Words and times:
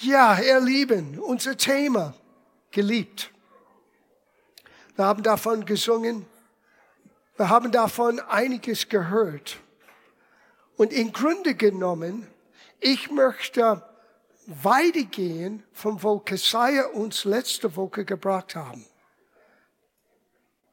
Ja, 0.00 0.38
ihr 0.38 0.60
Lieben, 0.60 1.18
unser 1.18 1.56
Thema, 1.56 2.14
geliebt. 2.70 3.30
Wir 4.94 5.06
haben 5.06 5.22
davon 5.22 5.64
gesungen, 5.64 6.26
wir 7.36 7.48
haben 7.48 7.72
davon 7.72 8.20
einiges 8.20 8.90
gehört. 8.90 9.58
Und 10.76 10.92
im 10.92 11.12
Grunde 11.12 11.54
genommen, 11.54 12.26
ich 12.78 13.10
möchte 13.10 13.82
weitergehen, 14.46 15.62
vom 15.72 16.02
wo 16.02 16.18
Kesaja 16.18 16.88
uns 16.88 17.24
letzte 17.24 17.74
Woche 17.74 18.04
gebracht 18.04 18.54
haben. 18.54 18.84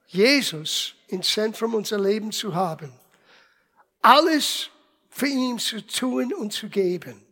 Jesus 0.08 0.96
ins 1.08 1.32
Zentrum 1.32 1.76
unser 1.76 1.98
Leben 1.98 2.34
zu 2.34 2.54
haben. 2.56 2.92
Alles 4.02 4.70
für 5.10 5.28
ihn 5.28 5.60
zu 5.60 5.86
tun 5.88 6.34
und 6.34 6.52
zu 6.52 6.68
geben. 6.68 7.26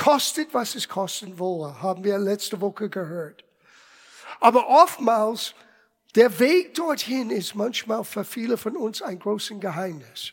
Kostet, 0.00 0.54
was 0.54 0.74
es 0.76 0.88
kosten 0.88 1.38
wolle, 1.38 1.82
haben 1.82 2.02
wir 2.02 2.16
letzte 2.16 2.58
Woche 2.62 2.88
gehört. 2.88 3.44
Aber 4.40 4.66
oftmals, 4.66 5.54
der 6.14 6.38
Weg 6.38 6.72
dorthin 6.72 7.28
ist 7.28 7.54
manchmal 7.54 8.02
für 8.04 8.24
viele 8.24 8.56
von 8.56 8.78
uns 8.78 9.02
ein 9.02 9.18
großes 9.18 9.60
Geheimnis. 9.60 10.32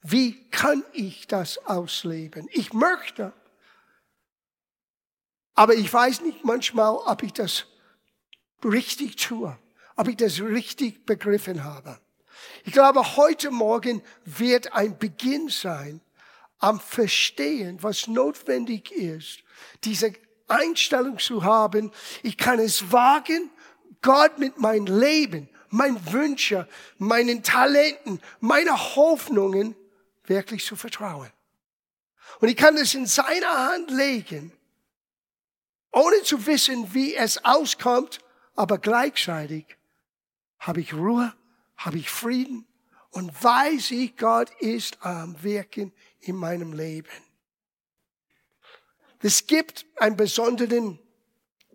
Wie 0.00 0.48
kann 0.50 0.84
ich 0.92 1.26
das 1.26 1.58
ausleben? 1.66 2.48
Ich 2.52 2.72
möchte, 2.72 3.32
aber 5.56 5.74
ich 5.74 5.92
weiß 5.92 6.20
nicht 6.20 6.44
manchmal, 6.44 6.94
ob 6.94 7.24
ich 7.24 7.32
das 7.32 7.66
richtig 8.62 9.16
tue, 9.16 9.58
ob 9.96 10.06
ich 10.06 10.18
das 10.18 10.40
richtig 10.40 11.04
begriffen 11.04 11.64
habe. 11.64 11.98
Ich 12.64 12.72
glaube, 12.72 13.16
heute 13.16 13.50
Morgen 13.50 14.02
wird 14.24 14.72
ein 14.72 14.96
Beginn 14.96 15.48
sein, 15.48 16.00
am 16.60 16.78
Verstehen, 16.78 17.82
was 17.82 18.06
notwendig 18.06 18.92
ist, 18.92 19.42
diese 19.84 20.12
Einstellung 20.46 21.18
zu 21.18 21.42
haben, 21.42 21.90
ich 22.22 22.36
kann 22.36 22.58
es 22.58 22.92
wagen, 22.92 23.50
Gott 24.02 24.38
mit 24.38 24.58
meinem 24.58 24.86
Leben, 24.86 25.48
meinen 25.70 26.12
Wünschen, 26.12 26.66
meinen 26.98 27.42
Talenten, 27.42 28.20
meine 28.40 28.72
Hoffnungen 28.96 29.74
wirklich 30.24 30.64
zu 30.64 30.76
vertrauen. 30.76 31.30
Und 32.40 32.48
ich 32.48 32.56
kann 32.56 32.76
es 32.76 32.94
in 32.94 33.06
seiner 33.06 33.70
Hand 33.70 33.90
legen, 33.90 34.52
ohne 35.92 36.22
zu 36.22 36.46
wissen, 36.46 36.94
wie 36.94 37.14
es 37.14 37.44
auskommt, 37.44 38.20
aber 38.54 38.78
gleichzeitig 38.78 39.76
habe 40.58 40.80
ich 40.80 40.94
Ruhe, 40.94 41.34
habe 41.76 41.98
ich 41.98 42.10
Frieden 42.10 42.66
und 43.10 43.42
weiß 43.42 43.90
ich, 43.92 44.16
Gott 44.16 44.50
ist 44.60 44.98
am 45.04 45.42
Wirken 45.42 45.92
in 46.20 46.36
meinem 46.36 46.72
Leben. 46.72 47.08
Es 49.22 49.46
gibt 49.46 49.86
eine 49.96 50.16
besondere 50.16 50.98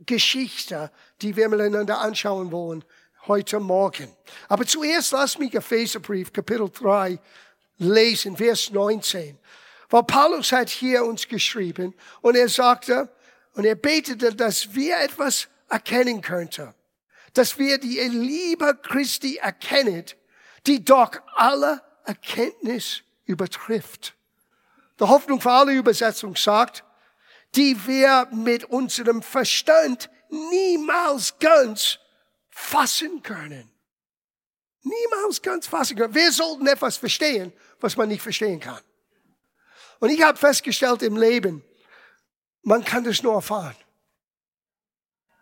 Geschichte, 0.06 0.92
die 1.22 1.36
wir 1.36 1.48
miteinander 1.50 2.00
anschauen 2.00 2.52
wollen 2.52 2.84
heute 3.28 3.60
Morgen. 3.60 4.16
Aber 4.48 4.66
zuerst 4.66 5.12
lass 5.12 5.38
mich 5.38 5.54
Epheserbrief 5.54 6.32
Kapitel 6.34 6.70
3 6.70 7.20
lesen, 7.78 8.38
Vers 8.38 8.72
19. 8.72 9.38
Weil 9.90 10.04
Paulus 10.04 10.52
hat 10.52 10.70
hier 10.70 11.06
uns 11.06 11.28
geschrieben 11.28 11.94
und 12.22 12.36
er 12.36 12.50
sagte, 12.50 13.10
und 13.54 13.66
er 13.66 13.76
betete, 13.76 14.36
dass 14.36 14.74
wir 14.76 14.98
etwas 15.00 15.48
erkennen 15.70 16.22
könnten. 16.22 16.74
Dass 17.34 17.58
wir 17.58 17.78
die 17.78 18.00
Liebe 18.00 18.78
Christi 18.82 19.38
erkennen, 19.38 20.06
die 20.68 20.84
doch 20.84 21.12
alle 21.36 21.82
Erkenntnis 22.06 23.02
übertrifft. 23.26 24.15
Die 25.00 25.04
Hoffnung 25.04 25.42
für 25.42 25.52
alle 25.52 25.74
Übersetzung 25.74 26.36
sagt, 26.36 26.84
die 27.56 27.76
wir 27.88 28.28
mit 28.32 28.66
unserem 28.66 29.22
Verstand 29.22 30.10
niemals 30.30 31.38
ganz 31.40 32.00
fassen 32.50 33.22
können. 33.22 33.72
Niemals 34.82 35.42
ganz 35.42 35.68
fassen 35.68 35.98
können. 35.98 36.14
Wir 36.14 36.32
sollten 36.32 36.68
etwas 36.68 36.98
verstehen, 36.98 37.52
was 37.80 37.98
man 37.98 38.08
nicht 38.08 38.22
verstehen 38.22 38.60
kann. 38.60 38.80
Und 40.00 40.10
ich 40.10 40.22
habe 40.22 40.38
festgestellt 40.38 41.02
im 41.02 41.18
Leben, 41.18 41.64
man 42.62 42.84
kann 42.84 43.04
das 43.04 43.24
nur 43.24 43.34
erfahren. 43.34 43.76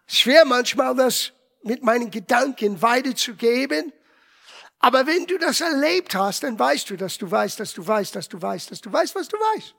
Schwer 0.07 0.45
manchmal, 0.45 0.95
das 0.95 1.31
mit 1.63 1.83
meinen 1.83 2.11
Gedanken 2.11 2.81
weiterzugeben, 2.81 3.93
aber 4.83 5.07
wenn 5.07 5.25
du 5.25 5.37
das 5.37 5.61
erlebt 5.61 6.13
hast, 6.13 6.43
dann 6.43 6.59
weißt 6.59 6.89
du, 6.89 6.97
dass 6.97 7.17
du 7.17 7.31
weißt, 7.31 7.57
dass 7.57 7.73
du 7.73 7.87
weißt, 7.87 8.17
dass 8.17 8.27
du 8.27 8.41
weißt, 8.41 8.69
dass 8.69 8.81
du 8.81 8.91
weißt, 8.91 9.15
was 9.15 9.29
du 9.29 9.37
weißt. 9.37 9.75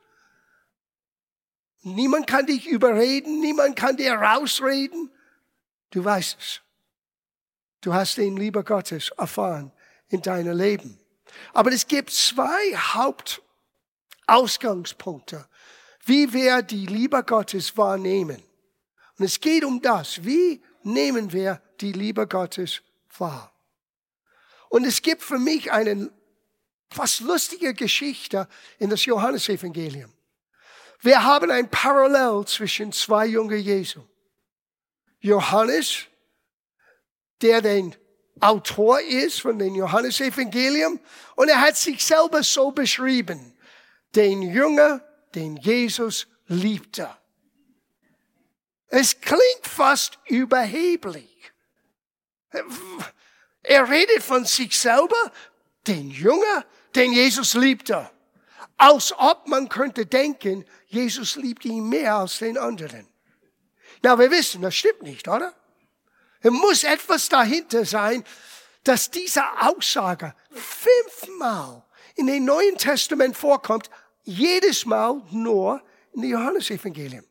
Niemand 1.83 2.27
kann 2.27 2.47
dich 2.47 2.67
überreden, 2.67 3.41
niemand 3.41 3.77
kann 3.77 3.99
dir 3.99 4.15
rausreden. 4.15 5.11
Du 5.91 6.03
weißt 6.03 6.39
es. 6.41 6.63
Du 7.83 7.93
hast 7.93 8.17
den 8.17 8.39
Liebe 8.39 8.65
Gottes 8.65 9.11
erfahren 9.19 9.73
in 10.09 10.23
deinem 10.23 10.57
Leben. 10.57 10.99
Aber 11.53 11.71
es 11.71 11.87
gibt 11.87 12.11
zwei 12.11 12.75
Hauptausgangspunkte, 14.27 15.47
wie 16.07 16.33
wir 16.33 16.63
die 16.63 16.87
Liebe 16.87 17.23
Gottes 17.25 17.77
wahrnehmen. 17.77 18.43
Und 19.19 19.27
es 19.27 19.39
geht 19.39 19.67
um 19.67 19.83
das, 19.83 20.25
wie 20.25 20.65
nehmen 20.83 21.31
wir 21.31 21.61
die 21.83 21.93
Liebe 21.93 22.27
Gottes 22.27 22.81
wahr. 23.19 23.54
Und 24.75 24.85
es 24.85 25.03
gibt 25.03 25.23
für 25.23 25.39
mich 25.39 25.71
eine 25.71 26.11
fast 26.91 27.21
lustige 27.21 27.75
Geschichte 27.75 28.49
in 28.81 28.91
das 28.91 29.05
Johannesevangelium. 29.05 30.13
Wir 30.99 31.23
haben 31.23 31.49
ein 31.53 31.71
Parallel 31.71 32.45
zwischen 32.47 32.91
zwei 32.91 33.27
Jungen 33.27 33.61
Jesu. 33.61 34.01
Johannes, 35.21 36.07
der 37.41 37.63
den 37.63 37.95
Autor 38.41 39.01
ist 39.01 39.43
von 39.43 39.61
dem 39.61 39.77
Johannesevangelium, 39.77 40.99
und 41.37 41.49
er 41.49 41.61
hat 41.61 41.77
sich 41.77 42.05
selber 42.05 42.43
so 42.43 42.73
beschrieben. 42.73 43.57
Den 44.17 44.43
Jünger, 44.43 45.05
den 45.37 45.57
Jesus 45.57 46.27
liebte. 46.49 47.09
Es 48.89 49.21
klingt 49.21 49.69
fast 49.69 50.19
überheblich. 50.27 51.53
Er 53.65 53.89
redet 53.89 54.23
von 54.23 54.45
sich 54.45 54.79
selber, 54.79 55.33
den 55.87 56.11
Jünger, 56.11 56.65
den 56.95 57.13
Jesus 57.13 57.55
liebte. 57.55 58.11
Als 58.77 59.13
ob 59.17 59.49
man 59.49 59.69
könnte 59.69 60.07
denken, 60.07 60.65
Jesus 60.87 61.37
liebt 61.37 61.65
ihn 61.65 61.89
mehr 61.89 62.17
als 62.17 62.39
den 62.39 62.59
anderen. 62.59 63.09
Na, 64.03 64.19
wir 64.19 64.31
wissen, 64.31 64.63
das 64.63 64.75
stimmt 64.75 65.03
nicht, 65.03 65.27
oder? 65.29 65.55
Es 66.41 66.51
muss 66.51 66.85
etwas 66.85 67.29
dahinter 67.29 67.87
sein, 67.87 68.23
dass 68.83 69.11
diese 69.11 69.43
Aussage 69.61 70.35
fünfmal 70.51 71.83
in 72.17 72.27
dem 72.27 72.45
Neuen 72.45 72.77
Testament 72.77 73.35
vorkommt, 73.37 73.89
jedes 74.25 74.85
Mal 74.85 75.23
nur 75.31 75.83
in 76.13 76.23
dem 76.23 76.31
Johannesevangelium. 76.33 77.25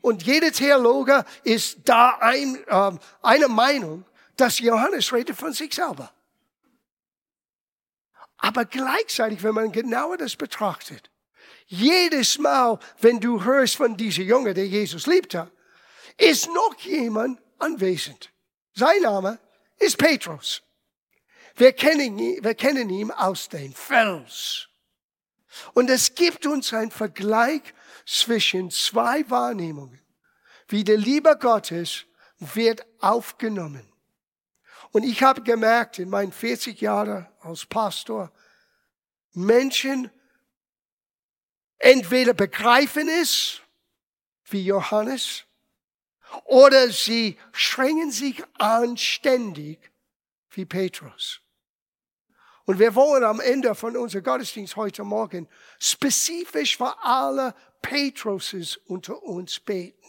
Und 0.00 0.22
jeder 0.22 0.50
Theologe 0.52 1.24
ist 1.44 1.78
da 1.84 2.16
ein, 2.20 2.58
äh, 2.66 2.92
eine 3.20 3.48
Meinung, 3.48 4.04
dass 4.40 4.58
Johannes 4.58 5.12
redet 5.12 5.36
von 5.36 5.52
sich 5.52 5.74
selber. 5.74 6.12
Aber 8.38 8.64
gleichzeitig, 8.64 9.42
wenn 9.42 9.54
man 9.54 9.72
genauer 9.72 10.16
das 10.16 10.36
betrachtet, 10.36 11.10
jedes 11.66 12.38
Mal, 12.38 12.78
wenn 13.00 13.20
du 13.20 13.44
hörst 13.44 13.76
von 13.76 13.96
diesem 13.96 14.24
Junge, 14.26 14.54
der 14.54 14.66
Jesus 14.66 15.06
liebte, 15.06 15.50
ist 16.16 16.46
noch 16.48 16.74
jemand 16.80 17.40
anwesend. 17.58 18.30
Sein 18.74 19.02
Name 19.02 19.38
ist 19.78 19.98
Petrus. 19.98 20.62
Wir 21.56 21.72
kennen, 21.72 22.18
ihn, 22.18 22.42
wir 22.42 22.54
kennen 22.54 22.88
ihn 22.88 23.10
aus 23.10 23.48
dem 23.48 23.74
Fels. 23.74 24.68
Und 25.74 25.90
es 25.90 26.14
gibt 26.14 26.46
uns 26.46 26.72
einen 26.72 26.92
Vergleich 26.92 27.62
zwischen 28.06 28.70
zwei 28.70 29.28
Wahrnehmungen. 29.28 30.00
Wie 30.68 30.84
der 30.84 30.96
Liebe 30.96 31.36
Gottes 31.36 32.04
wird 32.38 32.86
aufgenommen. 33.00 33.92
Und 34.92 35.02
ich 35.04 35.22
habe 35.22 35.42
gemerkt 35.42 35.98
in 35.98 36.08
meinen 36.08 36.32
40 36.32 36.80
Jahren 36.80 37.26
als 37.40 37.66
Pastor, 37.66 38.32
Menschen 39.32 40.10
entweder 41.78 42.34
begreifen 42.34 43.08
es, 43.08 43.60
wie 44.44 44.64
Johannes, 44.64 45.44
oder 46.44 46.90
sie 46.90 47.38
strengen 47.52 48.10
sich 48.10 48.42
anständig, 48.58 49.78
wie 50.50 50.64
Petrus. 50.64 51.40
Und 52.64 52.78
wir 52.78 52.94
wollen 52.94 53.24
am 53.24 53.40
Ende 53.40 53.74
von 53.74 53.96
unserem 53.96 54.24
Gottesdienst 54.24 54.76
heute 54.76 55.04
Morgen 55.04 55.48
spezifisch 55.78 56.76
für 56.76 57.02
alle 57.02 57.54
Petruses 57.80 58.76
unter 58.76 59.22
uns 59.22 59.58
beten. 59.60 60.06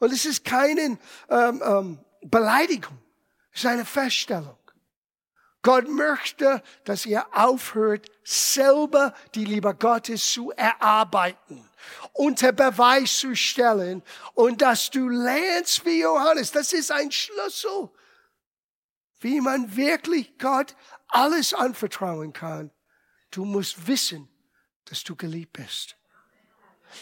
Und 0.00 0.12
es 0.12 0.24
ist 0.24 0.44
keine 0.44 0.98
ähm, 1.28 1.62
ähm, 1.64 2.04
Beleidigung 2.22 2.98
ist 3.58 3.66
eine 3.66 3.84
Feststellung. 3.84 4.58
Gott 5.62 5.88
möchte, 5.88 6.62
dass 6.84 7.04
ihr 7.04 7.26
aufhört, 7.36 8.06
selber 8.24 9.12
die 9.34 9.44
Liebe 9.44 9.74
Gottes 9.74 10.32
zu 10.32 10.50
erarbeiten. 10.52 11.68
unter 12.12 12.52
Beweis 12.52 13.18
zu 13.18 13.34
stellen 13.34 14.02
und 14.34 14.62
dass 14.62 14.90
du 14.90 15.08
lernst 15.08 15.84
wie 15.84 16.00
Johannes. 16.00 16.50
Das 16.50 16.72
ist 16.72 16.90
ein 16.90 17.10
Schlüssel, 17.10 17.90
wie 19.20 19.40
man 19.40 19.76
wirklich 19.76 20.36
Gott 20.38 20.74
alles 21.08 21.54
anvertrauen 21.54 22.32
kann. 22.32 22.70
Du 23.30 23.44
musst 23.44 23.86
wissen, 23.86 24.28
dass 24.86 25.04
du 25.04 25.16
geliebt 25.16 25.52
bist. 25.54 25.96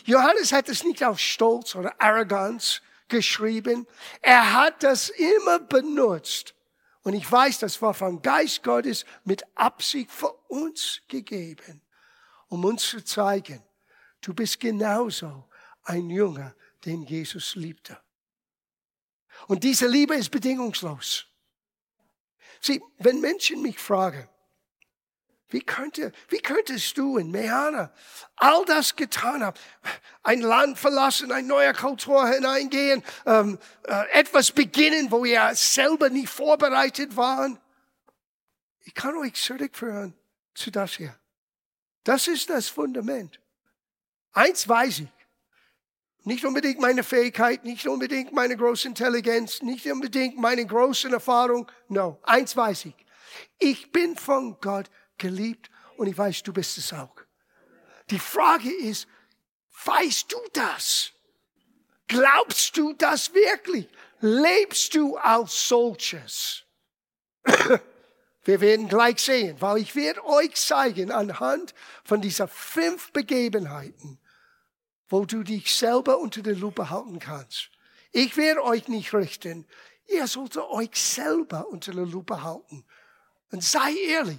Johannes 0.05 0.52
hat 0.52 0.69
es 0.69 0.85
nicht 0.85 1.05
auf 1.05 1.19
Stolz 1.19 1.75
oder 1.75 1.94
Arroganz 2.00 2.82
geschrieben. 3.08 3.87
Er 4.20 4.53
hat 4.53 4.82
das 4.82 5.08
immer 5.11 5.58
benutzt. 5.61 6.55
Und 7.03 7.14
ich 7.14 7.31
weiß, 7.31 7.61
das 7.61 7.81
war 7.81 7.94
vom 7.94 8.20
Geist 8.20 8.62
Gottes 8.62 9.05
mit 9.25 9.44
Absicht 9.55 10.11
für 10.11 10.32
uns 10.49 11.03
gegeben, 11.06 11.81
um 12.49 12.64
uns 12.64 12.82
zu 12.88 13.05
zeigen, 13.05 13.62
du 14.20 14.35
bist 14.35 14.58
genauso 14.58 15.49
ein 15.85 16.11
Jünger, 16.11 16.55
den 16.85 17.05
Jesus 17.05 17.55
liebte. 17.55 17.97
Und 19.47 19.62
diese 19.62 19.87
Liebe 19.87 20.14
ist 20.17 20.31
bedingungslos. 20.31 21.26
Sieh, 22.61 22.82
wenn 22.99 23.20
Menschen 23.20 23.62
mich 23.62 23.79
fragen, 23.79 24.29
wie, 25.49 25.61
könnte, 25.61 26.13
wie 26.29 26.41
könntest 26.41 26.99
du 26.99 27.19
in 27.19 27.31
Mehana 27.31 27.93
all 28.37 28.65
das 28.65 28.97
getan 28.97 29.45
haben? 29.45 29.59
Ein 30.23 30.41
Land 30.41 30.79
verlassen, 30.79 31.31
eine 31.31 31.47
neue 31.47 31.73
Kultur 31.73 32.27
hineingehen, 32.29 33.05
ähm, 33.27 33.59
äh, 33.85 34.11
etwas 34.11 34.51
beginnen, 34.51 35.11
wo 35.11 35.23
wir 35.23 35.55
selber 35.55 36.11
nicht 36.11 36.29
vorbereitet 36.29 37.17
waren. 37.17 37.59
Ich 38.85 38.95
kann 38.95 39.17
euch 39.17 39.35
zurückführen 39.35 40.15
zu 40.55 40.71
das 40.71 40.93
hier. 40.95 41.17
Das 42.03 42.27
ist 42.27 42.51
das 42.51 42.69
Fundament. 42.69 43.41
Eins 44.33 44.69
weiß 44.69 45.01
ich. 45.01 45.09
Nicht 46.25 46.45
unbedingt 46.45 46.81
meine 46.81 47.05
Fähigkeit, 47.05 47.65
nicht 47.65 47.87
unbedingt 47.87 48.33
meine 48.33 48.57
große 48.57 48.89
Intelligenz, 48.89 49.63
nicht 49.63 49.87
unbedingt 49.87 50.37
meine 50.39 50.67
große 50.67 51.09
Erfahrung. 51.09 51.71
No, 51.89 52.19
eins 52.25 52.57
weiß 52.57 52.87
ich. 52.87 52.95
Ich 53.59 53.93
bin 53.93 54.17
von 54.17 54.61
Gott 54.61 54.91
geliebt 55.19 55.71
und 55.97 56.07
ich 56.07 56.17
weiß, 56.17 56.43
du 56.43 56.53
bist 56.53 56.79
es 56.79 56.93
auch. 56.93 57.17
Die 58.11 58.19
Frage 58.19 58.71
ist, 58.71 59.09
weißt 59.85 60.33
du 60.33 60.39
das? 60.53 61.13
Glaubst 62.09 62.77
du 62.77 62.93
das 62.93 63.35
wirklich? 63.35 63.89
Lebst 64.21 64.95
du 64.95 65.17
als 65.17 65.69
solches? 65.69 66.63
Wir 68.45 68.61
werden 68.61 68.89
gleich 68.89 69.21
sehen, 69.21 69.61
weil 69.61 69.79
ich 69.79 69.97
werde 69.97 70.25
euch 70.25 70.55
zeigen 70.55 71.11
anhand 71.11 71.75
von 72.05 72.21
dieser 72.21 72.47
fünf 72.47 73.12
Begebenheiten, 73.12 74.21
wo 75.09 75.25
du 75.25 75.43
dich 75.43 75.75
selber 75.75 76.19
unter 76.19 76.43
der 76.43 76.55
Lupe 76.55 76.89
halten 76.89 77.19
kannst. 77.19 77.71
Ich 78.12 78.37
werde 78.37 78.62
euch 78.62 78.87
nicht 78.87 79.12
richten. 79.12 79.67
Ihr 80.07 80.29
solltet 80.29 80.62
euch 80.62 80.95
selber 80.95 81.67
unter 81.69 81.93
der 81.93 82.07
Lupe 82.07 82.43
halten. 82.43 82.85
Und 83.51 83.65
sei 83.65 83.93
ehrlich. 84.07 84.39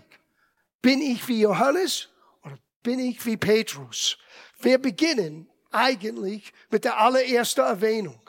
Bin 0.87 1.01
ich 1.01 1.27
wie 1.27 1.41
Johannes 1.41 2.07
oder 2.45 2.57
bin 2.81 2.99
ich 2.99 3.25
wie 3.25 3.35
Petrus? 3.35 4.17
Wir 4.61 4.77
beginnen 4.77 5.51
eigentlich 5.69 6.53
mit 6.69 6.85
der 6.85 6.97
allerersten 6.97 7.59
Erwähnung. 7.59 8.21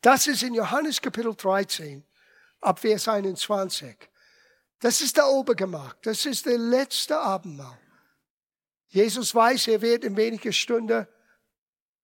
Das 0.00 0.28
ist 0.28 0.44
in 0.44 0.54
Johannes 0.54 1.02
Kapitel 1.02 1.34
13, 1.34 2.04
ab 2.60 2.78
Vers 2.78 3.08
21. 3.08 3.96
Das 4.78 5.00
ist 5.00 5.16
der 5.16 5.26
Obergemach. 5.26 5.96
Das 6.02 6.24
ist 6.24 6.46
der 6.46 6.56
letzte 6.56 7.18
Abendmahl. 7.18 7.80
Jesus 8.86 9.34
weiß, 9.34 9.66
er 9.66 9.82
wird 9.82 10.04
in 10.04 10.16
wenigen 10.16 10.52
Stunden, 10.52 11.08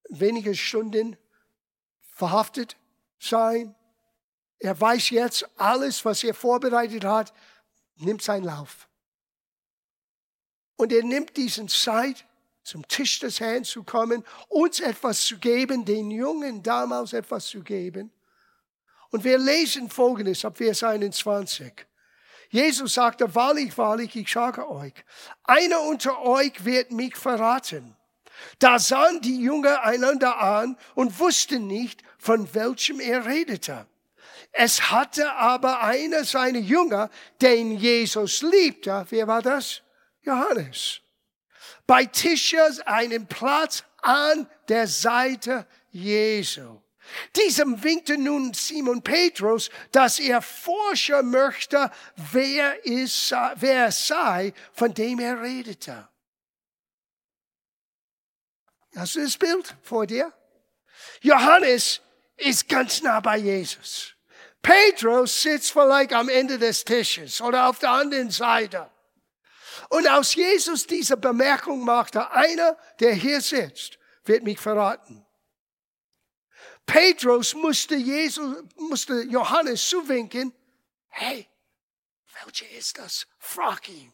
wenige 0.09 0.55
Stunden 0.55 1.15
verhaftet 2.01 2.75
sein. 3.17 3.73
Er 4.59 4.77
weiß 4.77 5.11
jetzt, 5.11 5.49
alles, 5.55 6.03
was 6.03 6.21
er 6.25 6.33
vorbereitet 6.33 7.05
hat, 7.05 7.33
nimmt 7.95 8.21
seinen 8.21 8.43
Lauf. 8.43 8.88
Und 10.79 10.93
er 10.93 11.03
nimmt 11.03 11.35
diesen 11.35 11.67
Zeit, 11.67 12.23
zum 12.63 12.87
Tisch 12.87 13.19
des 13.19 13.41
Herrn 13.41 13.65
zu 13.65 13.83
kommen, 13.83 14.23
uns 14.47 14.79
etwas 14.79 15.25
zu 15.25 15.37
geben, 15.37 15.83
den 15.83 16.09
Jungen 16.09 16.63
damals 16.63 17.11
etwas 17.11 17.47
zu 17.47 17.61
geben. 17.63 18.13
Und 19.09 19.25
wir 19.25 19.37
lesen 19.37 19.89
Folgendes 19.89 20.45
ab 20.45 20.55
Vers 20.55 20.81
21. 20.81 21.85
Jesus 22.49 22.93
sagte, 22.93 23.35
wahrlich, 23.35 23.77
wahrlich, 23.77 24.15
ich 24.15 24.31
sage 24.31 24.71
euch, 24.71 24.93
einer 25.43 25.81
unter 25.81 26.21
euch 26.21 26.63
wird 26.63 26.91
mich 26.91 27.17
verraten. 27.17 27.97
Da 28.59 28.79
sahen 28.79 29.19
die 29.19 29.41
Jünger 29.41 29.83
einander 29.83 30.39
an 30.39 30.77
und 30.95 31.19
wussten 31.19 31.67
nicht, 31.67 32.03
von 32.17 32.53
welchem 32.53 33.01
er 33.01 33.25
redete. 33.25 33.85
Es 34.53 34.91
hatte 34.91 35.33
aber 35.33 35.83
einer 35.83 36.23
seiner 36.23 36.59
Jünger, 36.59 37.09
den 37.41 37.71
Jesus 37.71 38.41
liebte. 38.43 39.05
Wer 39.09 39.27
war 39.27 39.41
das? 39.41 39.81
Johannes. 40.21 41.01
Bei 41.87 42.05
Tisches 42.05 42.79
einen 42.81 43.27
Platz 43.27 43.83
an 44.01 44.47
der 44.67 44.87
Seite 44.87 45.67
Jesu. 45.91 46.81
Diesem 47.35 47.83
winkte 47.83 48.17
nun 48.17 48.53
Simon 48.53 49.01
Petrus, 49.01 49.69
dass 49.91 50.19
er 50.19 50.41
forschen 50.41 51.31
möchte, 51.31 51.89
wer, 52.31 52.85
ist, 52.85 53.31
wer 53.55 53.87
es 53.87 54.07
sei, 54.07 54.53
von 54.73 54.93
dem 54.93 55.19
er 55.19 55.41
redete. 55.41 56.07
Hast 58.95 59.15
du 59.15 59.21
das 59.21 59.37
Bild 59.37 59.75
vor 59.81 60.05
dir? 60.05 60.33
Johannes 61.21 62.01
ist 62.37 62.67
ganz 62.67 63.01
nah 63.01 63.19
bei 63.19 63.37
Jesus. 63.37 64.13
Petrus 64.61 65.41
sitzt 65.41 65.71
vielleicht 65.71 66.13
am 66.13 66.29
Ende 66.29 66.57
des 66.57 66.83
Tisches 66.83 67.41
oder 67.41 67.69
auf 67.69 67.79
der 67.79 67.91
anderen 67.91 68.29
Seite. 68.29 68.89
Und 69.89 70.07
aus 70.07 70.35
Jesus 70.35 70.85
diese 70.85 71.15
Bemerkung 71.15 71.83
machte, 71.83 72.29
einer, 72.31 72.77
der 72.99 73.13
hier 73.13 73.41
sitzt, 73.41 73.97
wird 74.25 74.43
mich 74.43 74.59
verraten. 74.59 75.25
Petrus 76.85 77.53
musste, 77.53 77.95
Jesus, 77.95 78.63
musste 78.75 79.21
Johannes 79.23 79.87
zuwinken, 79.87 80.53
hey, 81.07 81.47
welcher 82.43 82.69
ist 82.71 82.97
das? 82.97 83.27
Frag 83.37 83.87
ihn. 83.89 84.13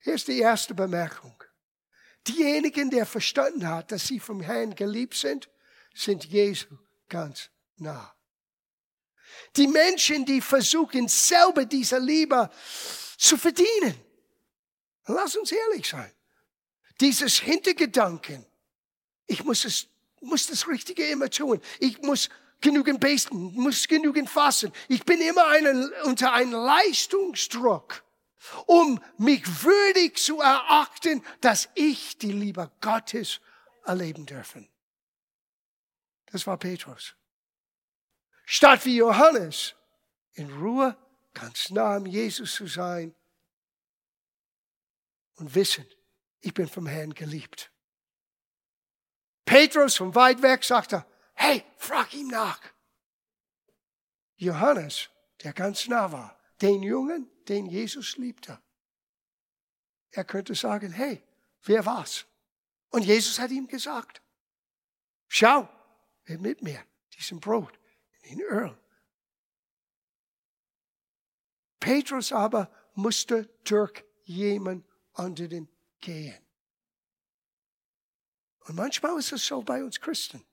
Hier 0.00 0.14
ist 0.14 0.28
die 0.28 0.40
erste 0.40 0.74
Bemerkung. 0.74 1.42
Diejenigen, 2.26 2.90
der 2.90 3.06
verstanden 3.06 3.68
hat, 3.68 3.92
dass 3.92 4.06
sie 4.06 4.20
vom 4.20 4.40
Herrn 4.40 4.74
geliebt 4.74 5.14
sind, 5.14 5.48
sind 5.94 6.24
Jesu 6.24 6.76
ganz 7.08 7.50
nah. 7.76 8.14
Die 9.56 9.66
Menschen, 9.66 10.24
die 10.24 10.40
versuchen, 10.40 11.08
selber 11.08 11.64
diese 11.64 11.98
Liebe 11.98 12.50
zu 13.16 13.36
verdienen. 13.36 13.94
Lass 15.06 15.36
uns 15.36 15.52
ehrlich 15.52 15.88
sein. 15.88 16.10
Dieses 17.00 17.38
Hintergedanken, 17.38 18.46
ich 19.26 19.44
muss 19.44 19.64
es, 19.64 19.88
muss 20.20 20.46
das 20.46 20.68
Richtige 20.68 21.06
immer 21.06 21.28
tun. 21.28 21.60
Ich 21.80 22.00
muss 22.02 22.28
genügend 22.60 23.00
beten, 23.00 23.52
muss 23.54 23.86
genügend 23.88 24.30
fassen. 24.30 24.72
Ich 24.88 25.04
bin 25.04 25.20
immer 25.20 25.46
einen, 25.48 25.92
unter 26.04 26.32
einem 26.32 26.52
Leistungsdruck, 26.52 28.02
um 28.66 29.00
mich 29.18 29.44
würdig 29.62 30.18
zu 30.18 30.40
erachten, 30.40 31.22
dass 31.40 31.68
ich 31.74 32.18
die 32.18 32.32
Liebe 32.32 32.70
Gottes 32.80 33.40
erleben 33.84 34.26
dürfen. 34.26 34.68
Das 36.32 36.46
war 36.46 36.56
Petrus. 36.56 37.14
Statt 38.44 38.84
wie 38.84 38.96
Johannes 38.96 39.74
in 40.34 40.52
Ruhe 40.52 40.96
ganz 41.32 41.70
nah 41.70 41.96
am 41.96 42.06
Jesus 42.06 42.54
zu 42.54 42.66
sein 42.66 43.14
und 45.36 45.54
wissen, 45.54 45.86
ich 46.40 46.52
bin 46.52 46.68
vom 46.68 46.86
Herrn 46.86 47.14
geliebt. 47.14 47.70
Petrus 49.44 49.96
von 49.96 50.14
weit 50.14 50.42
weg 50.42 50.64
sagte, 50.64 51.04
hey, 51.34 51.64
frag 51.76 52.12
ihm 52.14 52.28
nach. 52.28 52.60
Johannes, 54.36 55.10
der 55.42 55.52
ganz 55.52 55.88
nah 55.88 56.10
war, 56.12 56.38
den 56.60 56.82
Jungen, 56.82 57.30
den 57.48 57.66
Jesus 57.66 58.16
liebte. 58.16 58.60
Er 60.10 60.24
könnte 60.24 60.54
sagen, 60.54 60.92
hey, 60.92 61.22
wer 61.62 61.84
war's? 61.84 62.26
Und 62.90 63.04
Jesus 63.04 63.38
hat 63.38 63.50
ihm 63.50 63.66
gesagt, 63.66 64.22
schau, 65.28 65.68
wer 66.24 66.38
mit 66.38 66.62
mir 66.62 66.84
diesen 67.16 67.40
Brot 67.40 67.78
in 68.24 68.40
Öl. 68.40 68.76
Petrus 71.80 72.32
aber 72.32 72.70
musste 72.94 73.44
durch 73.64 74.04
jemand 74.24 74.86
anderen 75.12 75.68
gehen. 76.00 76.38
Und 78.66 78.76
manchmal 78.76 79.18
ist 79.18 79.32
es 79.32 79.46
so 79.46 79.62
bei 79.62 79.82
uns 79.84 80.00
Christen. 80.00 80.44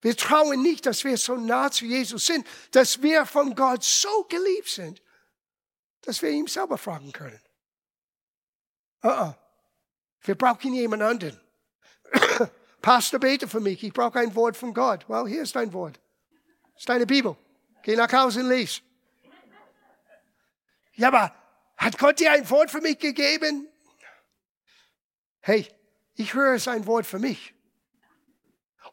Wir 0.00 0.16
trauen 0.16 0.62
nicht, 0.62 0.86
dass 0.86 1.02
wir 1.02 1.16
so 1.16 1.36
nah 1.36 1.70
zu 1.70 1.84
Jesus 1.84 2.26
sind, 2.26 2.46
dass 2.70 3.02
wir 3.02 3.26
von 3.26 3.54
Gott 3.56 3.82
so 3.82 4.24
geliebt 4.24 4.68
sind, 4.68 5.02
dass 6.02 6.22
wir 6.22 6.30
ihm 6.30 6.46
selber 6.46 6.78
fragen 6.78 7.10
können. 7.10 7.40
Uh 9.02 9.08
-uh. 9.08 9.34
Wir 10.20 10.36
brauchen 10.36 10.74
jemand 10.74 11.02
anderen. 11.02 11.40
Pastor, 12.82 13.18
bete 13.18 13.48
für 13.48 13.60
mich. 13.60 13.82
Ich 13.82 13.92
brauche 13.92 14.18
ein 14.20 14.34
Wort 14.34 14.56
von 14.56 14.72
Gott. 14.72 15.08
Well, 15.08 15.26
hier 15.26 15.42
ist 15.42 15.56
dein 15.56 15.72
Wort. 15.72 15.98
Ist 16.78 16.88
deine 16.88 17.06
Bibel. 17.06 17.36
Geh 17.82 17.96
nach 17.96 18.12
Hause 18.12 18.40
und 18.40 18.50
lies. 18.50 18.82
Ja, 20.94 21.08
aber 21.08 21.34
hat 21.76 21.98
Gott 21.98 22.18
dir 22.20 22.32
ein 22.32 22.48
Wort 22.50 22.70
für 22.70 22.80
mich 22.80 22.98
gegeben? 22.98 23.68
Hey, 25.40 25.68
ich 26.14 26.34
höre 26.34 26.58
sein 26.58 26.86
Wort 26.86 27.06
für 27.06 27.18
mich. 27.18 27.54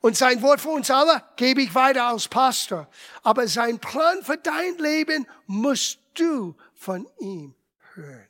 Und 0.01 0.15
sein 0.15 0.41
Wort 0.41 0.61
für 0.61 0.69
uns 0.69 0.91
alle 0.91 1.23
gebe 1.35 1.61
ich 1.61 1.73
weiter 1.73 2.05
als 2.05 2.27
Pastor. 2.27 2.87
Aber 3.23 3.47
sein 3.47 3.79
Plan 3.79 4.23
für 4.23 4.37
dein 4.37 4.77
Leben 4.77 5.27
musst 5.47 5.99
du 6.13 6.55
von 6.73 7.07
ihm 7.19 7.55
hören. 7.93 8.27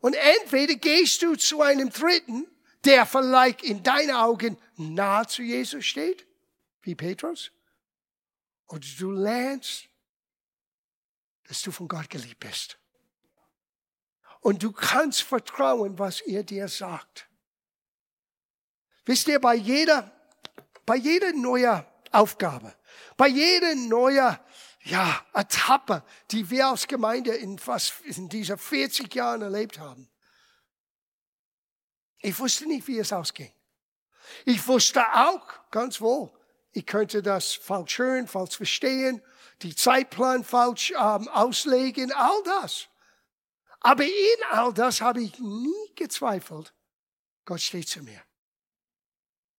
Und 0.00 0.14
entweder 0.14 0.74
gehst 0.74 1.22
du 1.22 1.36
zu 1.36 1.62
einem 1.62 1.90
Dritten, 1.90 2.46
der 2.84 3.06
vielleicht 3.06 3.62
in 3.62 3.82
deinen 3.82 4.10
Augen 4.10 4.58
nahe 4.76 5.26
zu 5.26 5.42
Jesus 5.42 5.84
steht, 5.86 6.26
wie 6.82 6.94
Petrus, 6.94 7.50
oder 8.74 8.86
du 8.98 9.12
lernst, 9.12 9.88
dass 11.46 11.62
du 11.62 11.70
von 11.70 11.86
Gott 11.86 12.10
geliebt 12.10 12.40
bist. 12.40 12.76
Und 14.40 14.62
du 14.62 14.72
kannst 14.72 15.22
vertrauen, 15.22 15.96
was 15.98 16.20
er 16.22 16.42
dir 16.42 16.66
sagt. 16.66 17.28
Wisst 19.06 19.28
ihr, 19.28 19.40
bei 19.40 19.54
jeder, 19.54 20.10
bei 20.84 20.96
jeder 20.96 21.32
neuen 21.32 21.84
Aufgabe, 22.10 22.74
bei 23.16 23.28
jeder 23.28 23.76
neuen 23.76 24.38
ja, 24.82 25.24
Etappe, 25.32 26.02
die 26.32 26.50
wir 26.50 26.68
als 26.68 26.88
Gemeinde 26.88 27.32
in 27.32 27.58
fast 27.58 28.00
in 28.02 28.28
dieser 28.28 28.58
40 28.58 29.14
Jahren 29.14 29.42
erlebt 29.42 29.78
haben. 29.78 30.10
Ich 32.18 32.36
wusste 32.38 32.66
nicht, 32.66 32.88
wie 32.88 32.98
es 32.98 33.12
ausging. 33.12 33.52
Ich 34.44 34.66
wusste 34.66 35.00
auch 35.14 35.70
ganz 35.70 36.00
wohl, 36.00 36.32
ich 36.74 36.86
könnte 36.86 37.22
das 37.22 37.54
falsch 37.54 37.98
hören, 37.98 38.26
falsch 38.26 38.56
verstehen, 38.56 39.22
die 39.62 39.76
Zeitplan 39.76 40.42
falsch 40.42 40.90
ähm, 40.90 41.28
auslegen, 41.28 42.12
all 42.12 42.42
das. 42.44 42.88
Aber 43.80 44.02
in 44.02 44.44
all 44.50 44.74
das 44.74 45.00
habe 45.00 45.22
ich 45.22 45.38
nie 45.38 45.94
gezweifelt. 45.94 46.74
Gott 47.44 47.60
steht 47.60 47.88
zu 47.88 48.02
mir. 48.02 48.20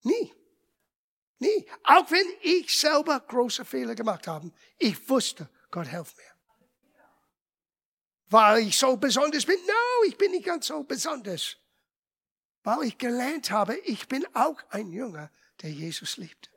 Nie. 0.03 0.34
Nie. 1.39 1.65
Auch 1.84 2.10
wenn 2.12 2.27
ich 2.41 2.77
selber 2.77 3.19
große 3.22 3.63
Fehler 3.63 3.95
gemacht 3.95 4.27
habe, 4.27 4.51
ich 4.77 5.10
wusste, 5.10 5.50
Gott 5.72 5.88
hilft 5.88 6.17
mir. 6.17 6.24
Weil 8.27 8.67
ich 8.67 8.77
so 8.77 8.98
besonders 8.98 9.45
bin? 9.45 9.60
No, 9.65 10.07
ich 10.07 10.17
bin 10.17 10.31
nicht 10.31 10.45
ganz 10.45 10.67
so 10.67 10.84
besonders. 10.84 11.55
Weil 12.63 12.88
ich 12.88 12.98
gelernt 12.98 13.51
habe, 13.51 13.77
ich 13.86 14.05
bin 14.07 14.25
auch 14.34 14.62
ein 14.69 14.91
Jünger, 14.91 15.31
der 15.62 15.72
Jesus 15.72 16.17
liebt. 16.17 16.50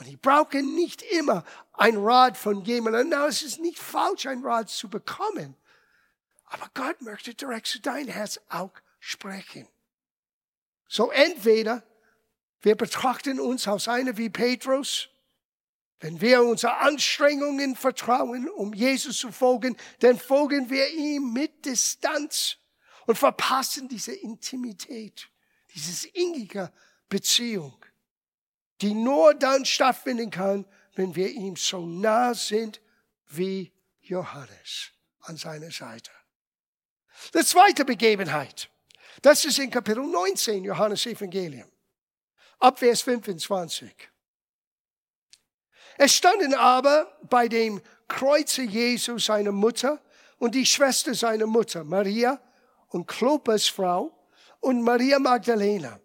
Und 0.00 0.08
ich 0.08 0.18
brauche 0.18 0.62
nicht 0.62 1.02
immer 1.02 1.44
ein 1.74 1.94
Rat 1.98 2.38
von 2.38 2.64
jemandem. 2.64 3.10
Na, 3.10 3.26
es 3.26 3.42
ist 3.42 3.60
nicht 3.60 3.78
falsch, 3.78 4.24
ein 4.24 4.42
Rat 4.42 4.70
zu 4.70 4.88
bekommen. 4.88 5.54
Aber 6.46 6.70
Gott 6.72 7.02
möchte 7.02 7.34
direkt 7.34 7.66
zu 7.66 7.82
deinem 7.82 8.08
Herz 8.08 8.40
auch 8.48 8.72
sprechen. 8.98 9.68
So 10.88 11.10
entweder 11.10 11.82
wir 12.62 12.76
betrachten 12.76 13.38
uns 13.38 13.68
als 13.68 13.88
einer 13.88 14.16
wie 14.16 14.30
Petrus. 14.30 15.10
Wenn 16.00 16.18
wir 16.22 16.44
unsere 16.44 16.78
Anstrengungen 16.78 17.76
vertrauen, 17.76 18.48
um 18.48 18.72
Jesus 18.72 19.18
zu 19.18 19.30
folgen, 19.30 19.76
dann 19.98 20.18
folgen 20.18 20.70
wir 20.70 20.88
ihm 20.88 21.34
mit 21.34 21.66
Distanz 21.66 22.56
und 23.04 23.18
verpassen 23.18 23.86
diese 23.86 24.14
Intimität, 24.14 25.28
diese 25.74 26.08
innige 26.08 26.72
Beziehung, 27.10 27.84
die 28.80 28.94
nur 28.94 29.34
dann 29.34 29.64
stattfinden 29.64 30.30
kann, 30.30 30.64
wenn 30.94 31.14
wir 31.14 31.30
ihm 31.30 31.56
so 31.56 31.84
nah 31.86 32.34
sind 32.34 32.80
wie 33.28 33.72
Johannes 34.00 34.90
an 35.20 35.36
seiner 35.36 35.70
Seite. 35.70 36.10
Die 37.34 37.44
zweite 37.44 37.84
Begebenheit, 37.84 38.70
das 39.22 39.44
ist 39.44 39.58
in 39.58 39.70
Kapitel 39.70 40.04
19 40.04 40.64
Johannes 40.64 41.06
Evangelium 41.06 41.70
ab 42.58 42.78
Vers 42.78 43.02
25. 43.02 43.92
Es 45.98 46.14
standen 46.14 46.54
aber 46.54 47.18
bei 47.28 47.48
dem 47.48 47.80
Kreuze 48.08 48.62
Jesu 48.62 49.18
seine 49.18 49.52
Mutter 49.52 50.00
und 50.38 50.54
die 50.54 50.66
Schwester 50.66 51.14
seiner 51.14 51.46
Mutter, 51.46 51.84
Maria 51.84 52.40
und 52.88 53.06
Klopas 53.06 53.68
Frau 53.68 54.12
und 54.60 54.82
Maria 54.82 55.18
Magdalena. 55.18 56.00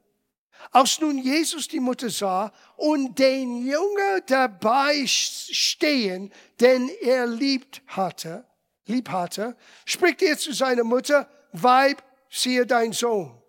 Als 0.71 0.99
nun 0.99 1.17
Jesus 1.17 1.67
die 1.67 1.79
Mutter 1.79 2.09
sah 2.09 2.51
und 2.75 3.17
den 3.17 3.65
Jünger 3.65 4.21
dabei 4.25 5.05
stehen, 5.05 6.31
den 6.59 6.89
er 7.01 7.27
liebt 7.27 7.81
hatte, 7.87 8.45
lieb 8.85 9.09
hatte, 9.09 9.55
spricht 9.85 10.21
er 10.21 10.37
zu 10.37 10.53
seiner 10.53 10.83
Mutter, 10.83 11.29
Weib, 11.51 12.03
siehe 12.29 12.65
dein 12.65 12.91
Sohn. 12.91 13.41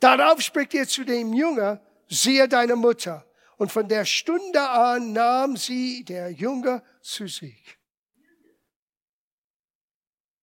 Darauf 0.00 0.40
spricht 0.40 0.74
er 0.74 0.88
zu 0.88 1.04
dem 1.04 1.32
Jünger, 1.32 1.80
siehe 2.08 2.48
deine 2.48 2.76
Mutter. 2.76 3.24
Und 3.56 3.70
von 3.70 3.86
der 3.88 4.04
Stunde 4.04 4.60
an 4.60 5.12
nahm 5.12 5.56
sie 5.56 6.04
der 6.04 6.30
Jünger 6.30 6.82
zu 7.00 7.28
sich. 7.28 7.78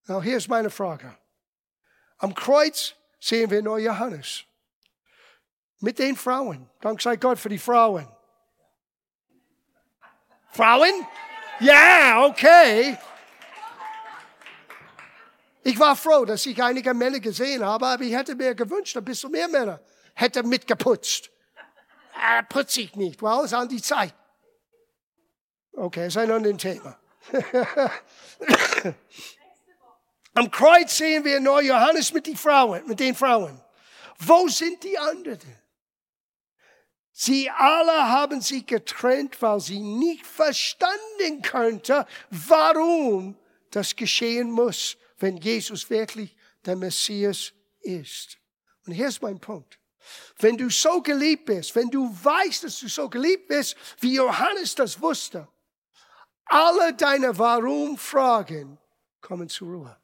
Now, 0.08 0.22
hier 0.22 0.38
ist 0.38 0.48
meine 0.48 0.70
Frage. 0.70 1.16
Am 2.18 2.34
Kreuz 2.34 2.96
sehen 3.20 3.52
wir 3.52 3.62
nur 3.62 3.80
Johannes. 3.80 4.46
Mit 5.80 6.00
den 6.00 6.16
Frauen. 6.16 6.70
Dank 6.82 7.02
sei 7.02 7.16
Gott 7.16 7.40
für 7.40 7.50
die 7.50 7.58
Frauen. 7.58 8.08
Frauen? 10.52 11.08
Ja, 11.60 12.26
okay. 12.26 12.98
Ich 15.64 15.80
war 15.80 15.96
froh, 15.96 16.26
dass 16.26 16.46
ich 16.46 16.62
einige 16.62 16.94
Männer 16.94 17.20
gesehen 17.20 17.64
habe, 17.64 17.86
aber 17.86 18.04
ich 18.04 18.14
hätte 18.14 18.36
mir 18.36 18.56
gewünscht, 18.56 18.96
ein 18.98 19.06
bisschen 19.06 19.32
mehr 19.32 19.48
Männer 19.48 19.80
hätte 20.16 20.44
mitgeputzt 20.44 21.30
äh, 22.20 22.44
putze 22.44 22.82
ich 22.82 22.96
nicht. 22.96 23.22
Well, 23.22 23.46
ist 23.46 23.54
an 23.54 23.70
die 23.70 23.82
Zeit. 23.82 24.14
Okay, 25.74 26.08
ist 26.08 26.18
ein 26.18 26.32
anderes 26.32 26.58
Thema. 26.58 26.98
Am 30.34 30.52
Kreuz 30.52 30.98
sehen 30.98 31.24
wir 31.24 31.40
nur 31.40 31.62
Johannes 31.62 32.12
mit, 32.14 32.26
die 32.26 32.36
Frauen, 32.36 32.86
mit 32.88 33.00
den 33.00 33.16
Frauen. 33.16 33.62
Wo 34.18 34.48
sind 34.48 34.84
die 34.84 34.98
anderen? 34.98 35.40
Sie 37.22 37.50
alle 37.50 38.08
haben 38.08 38.40
sich 38.40 38.66
getrennt, 38.66 39.42
weil 39.42 39.60
sie 39.60 39.82
nicht 39.82 40.26
verstanden 40.26 41.42
könnte, 41.42 42.08
warum 42.30 43.38
das 43.72 43.94
geschehen 43.94 44.50
muss, 44.50 44.96
wenn 45.18 45.36
Jesus 45.36 45.90
wirklich 45.90 46.34
der 46.64 46.78
Messias 46.78 47.52
ist. 47.82 48.38
Und 48.86 48.94
hier 48.94 49.10
ist 49.10 49.22
mein 49.22 49.38
Punkt. 49.38 49.78
Wenn 50.38 50.56
du 50.56 50.70
so 50.70 51.02
geliebt 51.02 51.48
bist, 51.48 51.76
wenn 51.76 51.90
du 51.90 52.10
weißt, 52.24 52.64
dass 52.64 52.80
du 52.80 52.88
so 52.88 53.10
geliebt 53.10 53.50
bist, 53.50 53.76
wie 54.00 54.16
Johannes 54.16 54.76
das 54.76 55.02
wusste, 55.02 55.46
alle 56.46 56.94
deine 56.94 57.38
Warum-Fragen 57.38 58.78
kommen 59.20 59.50
zur 59.50 59.68
Ruhe. 59.68 59.98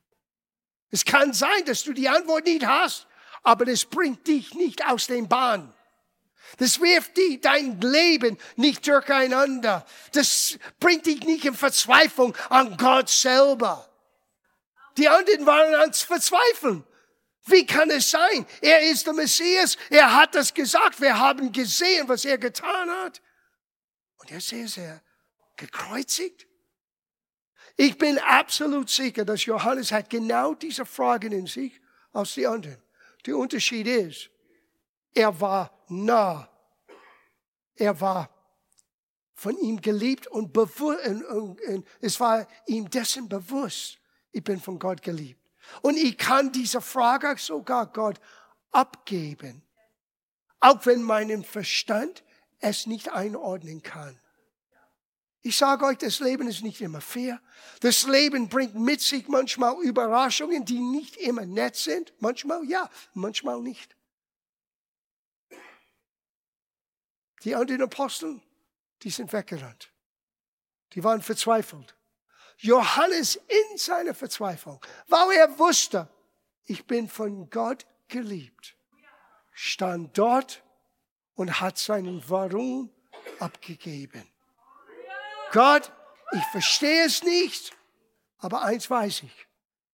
Es 0.91 1.05
kann 1.05 1.31
sein, 1.31 1.63
dass 1.65 1.81
du 1.81 1.93
die 1.93 2.09
Antwort 2.09 2.43
nicht 2.43 2.65
hast, 2.65 3.07
aber 3.41 3.63
das 3.63 3.85
bringt 3.85 4.27
dich 4.27 4.53
nicht 4.53 4.85
aus 4.85 5.07
den 5.07 5.29
Bahn. 5.29 5.73
Das 6.57 6.79
wirft 6.79 7.17
dich, 7.17 7.41
dein 7.41 7.79
Leben 7.81 8.37
nicht 8.55 8.87
durcheinander. 8.87 9.85
Das 10.13 10.57
bringt 10.79 11.05
dich 11.05 11.21
nicht 11.21 11.45
in 11.45 11.53
Verzweiflung 11.53 12.35
an 12.49 12.77
Gott 12.77 13.09
selber. 13.09 13.89
Die 14.97 15.09
anderen 15.09 15.45
waren 15.45 15.75
ans 15.75 16.03
Verzweifeln. 16.03 16.83
Wie 17.47 17.65
kann 17.65 17.89
es 17.91 18.09
sein? 18.09 18.45
Er 18.61 18.81
ist 18.81 19.05
der 19.05 19.13
Messias. 19.13 19.77
Er 19.89 20.15
hat 20.15 20.33
das 20.33 20.53
gesagt. 20.53 20.99
Wir 20.99 21.17
haben 21.17 21.51
gesehen, 21.51 22.07
was 22.07 22.25
er 22.25 22.37
getan 22.37 22.89
hat. 22.89 23.21
Und 24.17 24.31
jetzt 24.31 24.51
ist 24.51 24.77
er 24.77 25.01
gekreuzigt. 25.57 26.47
Ich 27.77 27.97
bin 27.97 28.17
absolut 28.19 28.89
sicher, 28.89 29.25
dass 29.25 29.45
Johannes 29.45 29.91
hat 29.91 30.09
genau 30.09 30.53
diese 30.53 30.85
Fragen 30.85 31.33
in 31.33 31.45
sich 31.45 31.79
als 32.13 32.33
die 32.33 32.47
anderen. 32.47 32.81
Der 33.25 33.37
Unterschied 33.37 33.87
ist, 33.87 34.29
er 35.13 35.39
war 35.39 35.74
nah. 35.89 36.49
Er 37.75 37.99
war 37.99 38.29
von 39.33 39.57
ihm 39.57 39.81
geliebt 39.81 40.27
und, 40.27 40.53
bewusst, 40.53 41.05
und, 41.05 41.23
und, 41.25 41.61
und 41.61 41.87
es 41.99 42.19
war 42.19 42.47
ihm 42.67 42.89
dessen 42.89 43.27
bewusst, 43.27 43.99
ich 44.31 44.43
bin 44.43 44.59
von 44.59 44.79
Gott 44.79 45.01
geliebt. 45.01 45.41
Und 45.81 45.97
ich 45.97 46.17
kann 46.17 46.51
diese 46.51 46.81
Frage 46.81 47.35
sogar 47.37 47.91
Gott 47.91 48.19
abgeben, 48.71 49.63
auch 50.59 50.85
wenn 50.85 51.03
mein 51.03 51.43
Verstand 51.43 52.23
es 52.59 52.87
nicht 52.87 53.11
einordnen 53.11 53.81
kann. 53.81 54.19
Ich 55.41 55.57
sage 55.57 55.85
euch, 55.85 55.99
das 55.99 56.19
Leben 56.21 56.47
ist 56.47 56.63
nicht 56.63 56.81
immer 56.81 57.01
fair. 57.01 57.39
Das 57.81 58.07
Leben 58.07 58.49
bringt 58.49 58.73
mit 58.73 58.99
sich 59.01 59.27
manchmal 59.27 59.79
Überraschungen, 59.83 60.65
die 60.65 60.79
nicht 60.79 61.17
immer 61.17 61.45
nett 61.45 61.75
sind. 61.75 62.13
Manchmal 62.19 62.63
ja, 62.65 62.89
manchmal 63.13 63.61
nicht. 63.61 63.94
Die 67.45 67.53
anderen 67.53 67.83
Apostel, 67.83 68.41
die 69.03 69.11
sind 69.11 69.31
weggerannt. 69.31 69.91
Die 70.93 71.03
waren 71.03 71.21
verzweifelt. 71.21 71.95
Johannes 72.57 73.35
in 73.35 73.77
seiner 73.77 74.15
Verzweiflung, 74.15 74.83
weil 75.07 75.37
er 75.37 75.59
wusste, 75.59 76.09
ich 76.65 76.85
bin 76.87 77.07
von 77.07 77.49
Gott 77.51 77.85
geliebt, 78.07 78.75
stand 79.51 80.17
dort 80.17 80.63
und 81.35 81.61
hat 81.61 81.77
seinen 81.77 82.27
Warum 82.27 82.89
abgegeben. 83.39 84.27
Gott, 85.51 85.91
ich 86.31 86.43
verstehe 86.45 87.05
es 87.05 87.23
nicht, 87.23 87.75
aber 88.39 88.63
eins 88.63 88.89
weiß 88.89 89.23
ich. 89.23 89.47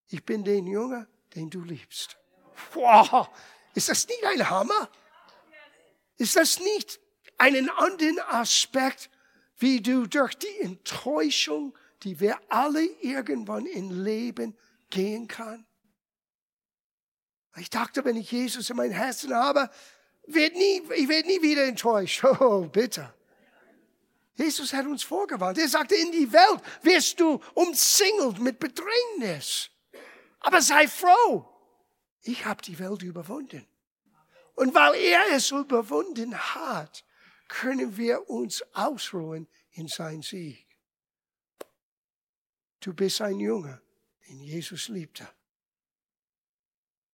Ich 0.08 0.24
bin 0.24 0.46
den 0.46 0.68
Junge, 0.68 1.08
den 1.36 1.50
du 1.50 1.64
liebst. 1.64 2.18
Wow, 2.74 3.28
ist 3.74 3.90
das 3.90 4.08
nicht 4.08 4.24
ein 4.24 4.50
Hammer? 4.50 4.90
Ist 6.18 6.36
das 6.36 6.60
nicht 6.60 7.02
einen 7.42 7.70
anderen 7.72 8.20
Aspekt, 8.20 9.10
wie 9.58 9.82
du 9.82 10.06
durch 10.06 10.36
die 10.36 10.60
Enttäuschung, 10.60 11.76
die 12.04 12.20
wir 12.20 12.40
alle 12.50 12.84
irgendwann 13.02 13.66
im 13.66 14.04
Leben 14.04 14.56
gehen 14.92 15.28
kann? 15.28 15.66
Ich 17.58 17.72
dachte, 17.72 18.06
wenn 18.06 18.16
ich 18.16 18.32
Jesus 18.32 18.70
in 18.70 18.78
mein 18.78 18.92
Herzen 18.92 19.34
habe, 19.34 19.70
wird 20.28 20.56
nie, 20.56 20.84
ich 20.96 21.08
werde 21.10 21.28
nie 21.28 21.42
wieder 21.42 21.66
enttäuscht. 21.66 22.24
Oh, 22.24 22.68
bitte. 22.72 23.12
Jesus 24.36 24.72
hat 24.74 24.86
uns 24.86 25.04
vorgewarnt. 25.04 25.58
Er 25.58 25.68
sagte, 25.68 25.96
in 25.96 26.12
die 26.12 26.32
Welt 26.32 26.62
wirst 26.84 27.20
du 27.20 27.42
umsingelt 27.56 28.40
mit 28.40 28.60
Bedrängnis. 28.60 29.70
Aber 30.40 30.62
sei 30.62 30.88
froh. 30.88 31.48
Ich 32.22 32.46
habe 32.46 32.62
die 32.62 32.78
Welt 32.78 33.02
überwunden. 33.02 33.68
Und 34.54 34.76
weil 34.76 34.96
er 34.96 35.24
es 35.34 35.50
überwunden 35.52 36.38
hat, 36.38 37.04
können 37.52 37.98
wir 37.98 38.30
uns 38.30 38.64
ausruhen 38.74 39.46
in 39.72 39.88
sein 39.90 40.22
Sieg. 40.22 40.66
Du 42.80 42.94
bist 42.94 43.22
ein 43.22 43.40
Junge, 43.40 43.82
den 44.28 44.40
Jesus 44.42 44.88
liebte. 44.88 45.28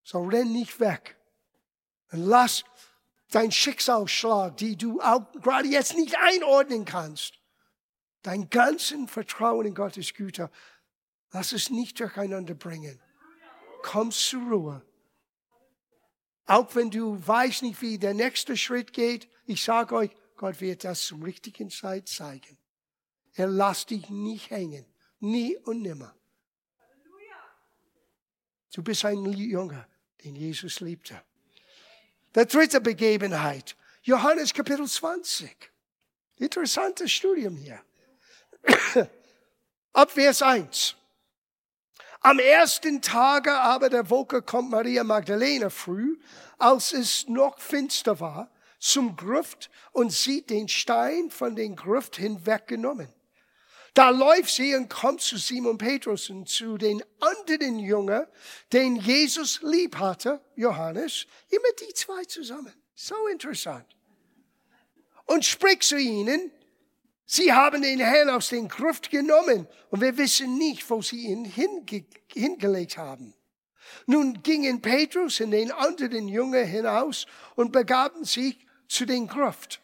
So 0.03 0.23
renn 0.23 0.53
nicht 0.53 0.79
weg. 0.79 1.17
Und 2.11 2.19
lass 2.19 2.63
dein 3.31 3.51
Schicksalsschlag, 3.51 4.55
die 4.57 4.77
du 4.77 5.01
auch 5.01 5.31
gerade 5.41 5.67
jetzt 5.67 5.95
nicht 5.95 6.15
einordnen 6.19 6.85
kannst, 6.85 7.41
dein 8.21 8.49
ganzen 8.49 9.07
Vertrauen 9.07 9.65
in 9.65 9.73
Gottes 9.73 10.13
Güter, 10.13 10.51
lass 11.31 11.51
es 11.51 11.71
nicht 11.71 11.99
durcheinander 11.99 12.53
bringen. 12.53 13.01
Komm 13.81 14.11
zur 14.11 14.43
Ruhe. 14.43 14.85
Auch 16.45 16.75
wenn 16.75 16.91
du 16.91 17.27
weißt 17.27 17.63
nicht, 17.63 17.81
wie 17.81 17.97
der 17.97 18.13
nächste 18.13 18.55
Schritt 18.55 18.93
geht, 18.93 19.27
ich 19.45 19.63
sage 19.63 19.95
euch, 19.95 20.11
Gott 20.37 20.61
wird 20.61 20.83
das 20.83 21.03
zum 21.03 21.23
richtigen 21.23 21.69
Zeit 21.69 22.07
zeigen. 22.07 22.57
Er 23.33 23.47
lässt 23.47 23.89
dich 23.89 24.09
nicht 24.09 24.51
hängen. 24.51 24.85
Nie 25.19 25.57
und 25.57 25.81
nimmer. 25.81 26.15
Du 28.73 28.83
bist 28.83 29.03
ein 29.05 29.25
Junge, 29.25 29.87
den 30.23 30.35
Jesus 30.35 30.79
liebte. 30.79 31.19
Der 32.35 32.45
dritte 32.45 32.79
Begebenheit. 32.79 33.75
Johannes 34.03 34.53
Kapitel 34.53 34.87
20. 34.87 35.71
Interessantes 36.35 37.11
Studium 37.11 37.57
hier. 37.57 37.81
Ab 39.93 40.11
Vers 40.11 40.43
1. 40.43 40.95
Am 42.21 42.37
ersten 42.37 43.01
Tage 43.01 43.51
aber 43.51 43.89
der 43.89 44.09
Woche 44.11 44.43
kommt 44.43 44.69
Maria 44.69 45.03
Magdalena 45.03 45.69
früh, 45.69 46.19
als 46.59 46.93
es 46.93 47.27
noch 47.27 47.57
finster 47.59 48.19
war, 48.19 48.51
zum 48.79 49.15
Gruft 49.15 49.69
und 49.91 50.11
sieht 50.11 50.49
den 50.49 50.67
Stein 50.67 51.29
von 51.29 51.55
den 51.55 51.75
Gruft 51.75 52.17
hinweggenommen. 52.17 53.09
Da 53.97 54.11
läuft 54.11 54.51
sie 54.51 54.75
und 54.75 54.89
kommt 54.89 55.21
zu 55.21 55.37
Simon 55.37 55.79
Petrus 55.79 56.29
und 56.29 56.47
zu 56.47 56.77
den 56.77 57.03
anderen 57.19 57.79
Jüngern, 57.79 58.27
den 58.71 58.95
Jesus 58.97 59.59
lieb 59.63 59.97
hatte, 59.97 60.39
Johannes, 60.55 61.25
immer 61.49 61.73
die 61.81 61.93
zwei 61.95 62.23
zusammen. 62.25 62.73
So 62.93 63.15
interessant. 63.25 63.87
Und 65.25 65.45
spricht 65.45 65.81
zu 65.81 65.97
ihnen, 65.97 66.51
sie 67.25 67.51
haben 67.51 67.81
den 67.81 67.99
Herrn 67.99 68.29
aus 68.29 68.49
den 68.49 68.67
Gruft 68.67 69.09
genommen 69.09 69.67
und 69.89 70.01
wir 70.01 70.15
wissen 70.15 70.59
nicht, 70.59 70.87
wo 70.91 71.01
sie 71.01 71.25
ihn 71.25 71.43
hinge 71.43 72.05
hingelegt 72.31 72.97
haben. 72.97 73.33
Nun 74.05 74.43
gingen 74.43 74.79
Petrus 74.79 75.41
und 75.41 75.51
den 75.51 75.71
anderen 75.71 76.27
Jünger 76.27 76.63
hinaus 76.63 77.25
und 77.55 77.71
begaben 77.71 78.25
sich 78.25 78.66
zu 78.87 79.05
den 79.05 79.27
Gruft. 79.27 79.81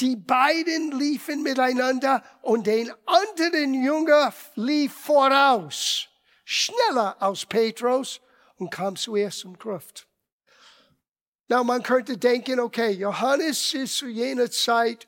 Die 0.00 0.16
beiden 0.16 0.98
liefen 0.98 1.42
miteinander 1.42 2.22
und 2.42 2.66
den 2.66 2.92
anderen 3.06 3.74
Jünger 3.74 4.34
lief 4.56 4.92
voraus, 4.92 6.08
schneller 6.44 7.20
als 7.22 7.46
Petrus 7.46 8.20
und 8.56 8.70
kam 8.70 8.96
zuerst 8.96 9.40
zum 9.40 9.56
Gruft. 9.56 10.08
Na, 11.46 11.62
man 11.62 11.82
könnte 11.82 12.18
denken, 12.18 12.58
okay, 12.58 12.90
Johannes 12.92 13.74
ist 13.74 13.98
zu 13.98 14.08
jener 14.08 14.50
Zeit 14.50 15.06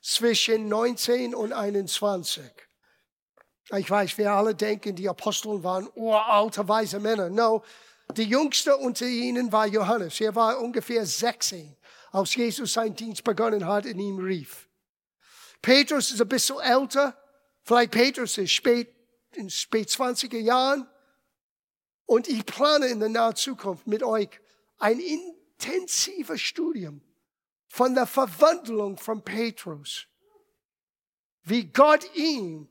zwischen 0.00 0.68
19 0.68 1.34
und 1.34 1.52
21. 1.52 2.44
Ich 3.76 3.90
weiß, 3.90 4.16
wir 4.18 4.30
alle 4.30 4.54
denken, 4.54 4.94
die 4.94 5.08
Aposteln 5.08 5.62
waren 5.64 5.88
uralte, 5.94 6.66
weise 6.68 7.00
Männer. 7.00 7.28
No, 7.28 7.62
die 8.16 8.24
jüngste 8.24 8.76
unter 8.76 9.06
ihnen 9.06 9.50
war 9.50 9.66
Johannes. 9.66 10.20
Er 10.20 10.34
war 10.34 10.58
ungefähr 10.60 11.04
16 11.04 11.76
als 12.14 12.36
Jesus 12.36 12.74
seinen 12.74 12.94
Dienst 12.94 13.24
begonnen 13.24 13.66
hat, 13.66 13.86
in 13.86 13.98
ihm 13.98 14.18
rief. 14.18 14.68
Petrus 15.60 16.12
ist 16.12 16.20
ein 16.20 16.28
bisschen 16.28 16.60
älter, 16.60 17.20
vielleicht 17.64 17.90
Petrus 17.90 18.38
ist 18.38 18.52
spät, 18.52 18.94
in 19.32 19.50
spät 19.50 19.88
20er 19.88 20.38
Jahren. 20.38 20.88
Und 22.06 22.28
ich 22.28 22.46
plane 22.46 22.86
in 22.86 23.00
der 23.00 23.08
nahen 23.08 23.34
Zukunft 23.34 23.88
mit 23.88 24.04
euch 24.04 24.28
ein 24.78 25.00
intensives 25.00 26.40
Studium 26.40 27.02
von 27.66 27.96
der 27.96 28.06
Verwandlung 28.06 28.96
von 28.96 29.24
Petrus. 29.24 30.06
Wie 31.42 31.64
Gott 31.64 32.14
ihn 32.14 32.68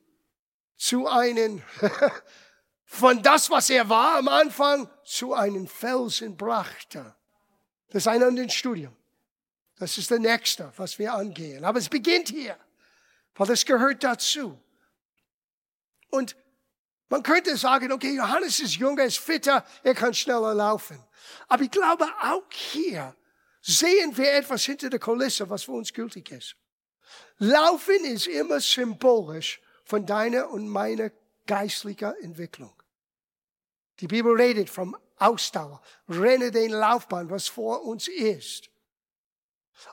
zu 0.78 1.06
einem, 1.06 1.62
von 2.86 3.22
das, 3.22 3.50
was 3.50 3.70
er 3.70 3.90
war 3.90 4.20
am 4.20 4.30
Anfang, 4.30 4.90
zu 5.04 5.34
einem 5.34 5.68
Felsen 5.68 6.38
brachte. 6.38 7.14
Das 7.90 8.04
ist 8.04 8.08
ein 8.08 8.24
anderes 8.24 8.54
Studium. 8.54 8.96
Das 9.78 9.98
ist 9.98 10.12
der 10.12 10.20
nächste, 10.20 10.72
was 10.78 11.00
wir 11.00 11.14
angehen. 11.14 11.64
Aber 11.66 11.80
es 11.80 11.90
beginnt 11.90 12.30
hier, 12.30 12.58
weil 13.36 13.52
es 13.52 13.66
gehört 13.66 14.04
dazu. 14.04 14.60
Und 16.10 16.36
man 17.10 17.24
könnte 17.24 17.58
sagen, 17.58 17.92
okay, 17.92 18.16
Johannes 18.16 18.60
ist 18.60 18.76
jünger, 18.76 19.04
ist 19.04 19.18
fitter, 19.18 19.66
er 19.84 19.94
kann 19.94 20.14
schneller 20.14 20.54
laufen. 20.54 21.04
Aber 21.48 21.64
ich 21.64 21.72
glaube, 21.72 22.06
auch 22.22 22.44
hier 22.52 23.16
sehen 23.62 24.16
wir 24.18 24.34
etwas 24.34 24.64
hinter 24.64 24.90
der 24.90 25.00
Kulisse, 25.00 25.50
was 25.50 25.64
für 25.64 25.72
uns 25.74 25.94
gültig 25.94 26.32
ist. 26.32 26.56
Laufen 27.38 28.06
ist 28.06 28.28
immer 28.28 28.60
symbolisch 28.60 29.62
von 29.86 30.06
deiner 30.06 30.50
und 30.50 30.68
meiner 30.68 31.12
geistlichen 31.46 32.14
Entwicklung. 32.22 32.74
Die 34.00 34.08
Bibel 34.08 34.36
redet 34.36 34.70
vom 34.70 34.98
Ausdauer, 35.18 35.82
renne 36.10 36.52
den 36.52 36.72
Laufbahn, 36.72 37.30
was 37.30 37.48
vor 37.48 37.84
uns 37.84 38.08
ist. 38.08 38.70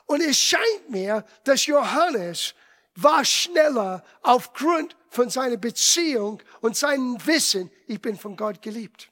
Und 0.05 0.21
es 0.21 0.37
scheint 0.37 0.89
mir, 0.89 1.25
dass 1.43 1.65
Johannes 1.65 2.53
war 2.95 3.23
schneller 3.23 4.03
aufgrund 4.21 4.95
von 5.09 5.29
seiner 5.29 5.57
Beziehung 5.57 6.41
und 6.61 6.75
seinem 6.75 7.17
Wissen, 7.25 7.71
ich 7.87 8.01
bin 8.01 8.17
von 8.17 8.35
Gott 8.35 8.61
geliebt. 8.61 9.09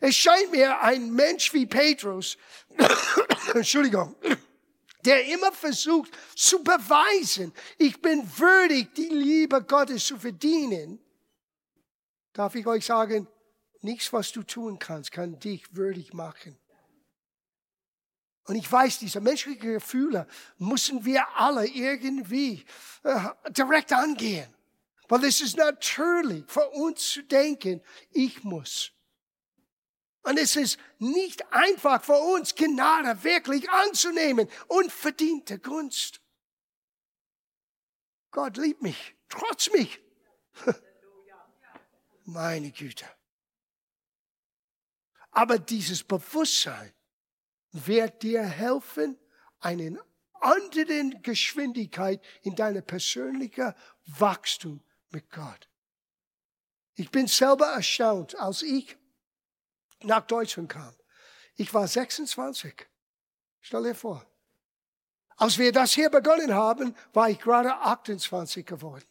Es 0.00 0.14
scheint 0.14 0.52
mir 0.52 0.80
ein 0.80 1.12
Mensch 1.12 1.52
wie 1.52 1.66
Petrus, 1.66 2.36
Entschuldigung, 3.54 4.14
der 5.04 5.26
immer 5.26 5.52
versucht 5.52 6.12
zu 6.36 6.62
beweisen, 6.62 7.52
ich 7.78 8.00
bin 8.00 8.22
würdig, 8.38 8.94
die 8.94 9.08
Liebe 9.08 9.62
Gottes 9.62 10.06
zu 10.06 10.16
verdienen. 10.18 11.00
Darf 12.32 12.54
ich 12.54 12.66
euch 12.66 12.86
sagen, 12.86 13.26
nichts, 13.80 14.12
was 14.12 14.32
du 14.32 14.42
tun 14.42 14.78
kannst, 14.78 15.12
kann 15.12 15.38
dich 15.40 15.74
würdig 15.74 16.14
machen. 16.14 16.56
Und 18.44 18.56
ich 18.56 18.70
weiß, 18.70 18.98
diese 18.98 19.20
menschlichen 19.20 19.60
Gefühle 19.60 20.26
müssen 20.58 21.04
wir 21.04 21.26
alle 21.36 21.66
irgendwie 21.66 22.64
äh, 23.04 23.28
direkt 23.50 23.92
angehen. 23.92 24.52
Weil 25.08 25.24
es 25.24 25.40
ist 25.40 25.56
natürlich 25.56 26.44
für 26.48 26.68
uns 26.70 27.12
zu 27.12 27.22
denken, 27.22 27.82
ich 28.10 28.42
muss. 28.42 28.92
Und 30.22 30.38
es 30.38 30.56
ist 30.56 30.78
nicht 30.98 31.52
einfach 31.52 32.02
für 32.02 32.18
uns, 32.18 32.54
Gnade 32.54 33.22
wirklich 33.22 33.68
anzunehmen. 33.70 34.48
Unverdiente 34.68 35.58
Gunst. 35.58 36.20
Gott 38.30 38.56
liebt 38.56 38.82
mich. 38.82 39.14
trotz 39.28 39.70
mich. 39.72 40.00
Meine 42.24 42.70
Güte. 42.70 43.06
Aber 45.32 45.58
dieses 45.58 46.04
Bewusstsein 46.04 46.92
wird 47.72 48.22
dir 48.22 48.42
helfen, 48.42 49.18
einen 49.60 49.98
anderen 50.40 51.22
Geschwindigkeit 51.22 52.20
in 52.42 52.54
deinem 52.54 52.84
persönlichen 52.84 53.74
Wachstum 54.06 54.82
mit 55.10 55.30
Gott. 55.30 55.68
Ich 56.94 57.10
bin 57.10 57.26
selber 57.26 57.66
erstaunt, 57.66 58.38
als 58.38 58.62
ich 58.62 58.96
nach 60.02 60.26
Deutschland 60.26 60.68
kam. 60.68 60.94
Ich 61.56 61.72
war 61.72 61.86
26. 61.86 62.86
Stell 63.60 63.82
dir 63.84 63.94
vor. 63.94 64.26
Als 65.36 65.58
wir 65.58 65.72
das 65.72 65.92
hier 65.92 66.10
begonnen 66.10 66.54
haben, 66.54 66.94
war 67.12 67.30
ich 67.30 67.38
gerade 67.38 67.74
28 67.74 68.66
geworden. 68.66 69.04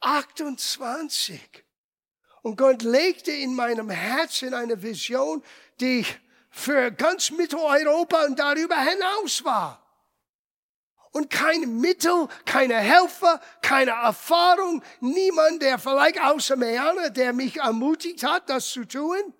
28. 0.00 1.64
Und 2.42 2.56
Gott 2.56 2.82
legte 2.82 3.32
in 3.32 3.54
meinem 3.54 3.90
Herzen 3.90 4.54
eine 4.54 4.82
Vision, 4.82 5.42
die 5.80 6.04
für 6.50 6.90
ganz 6.90 7.30
Mitteleuropa 7.30 8.24
und 8.24 8.38
darüber 8.38 8.76
hinaus 8.76 9.44
war. 9.44 9.82
Und 11.12 11.30
kein 11.30 11.80
Mittel, 11.80 12.28
keine 12.44 12.74
Helfer, 12.74 13.40
keine 13.62 13.92
Erfahrung, 13.92 14.82
niemand, 15.00 15.62
der 15.62 15.78
vielleicht 15.78 16.20
außer 16.20 16.56
Meana, 16.56 17.08
der 17.08 17.32
mich 17.32 17.56
ermutigt 17.56 18.22
hat, 18.22 18.50
das 18.50 18.68
zu 18.68 18.84
tun. 18.84 19.32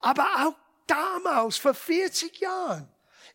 Aber 0.00 0.26
auch 0.44 0.54
damals, 0.86 1.56
vor 1.56 1.72
40 1.72 2.38
Jahren, 2.40 2.86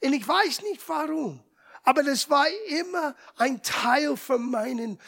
und 0.04 0.14
ich 0.14 0.28
weiß 0.28 0.62
nicht 0.62 0.88
warum, 0.88 1.44
aber 1.84 2.04
das 2.04 2.30
war 2.30 2.46
immer 2.68 3.16
ein 3.38 3.64
Teil 3.64 4.16
von 4.16 4.52
meinem 4.52 5.00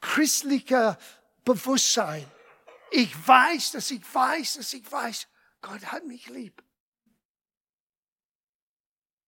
christlichen 0.00 0.96
Bewusstsein. 1.44 2.24
Ich 2.94 3.26
weiß, 3.26 3.72
dass 3.72 3.90
ich 3.90 4.02
weiß, 4.14 4.54
dass 4.54 4.72
ich 4.74 4.90
weiß, 4.90 5.26
Gott 5.62 5.82
hat 5.86 6.04
mich 6.04 6.28
lieb. 6.28 6.62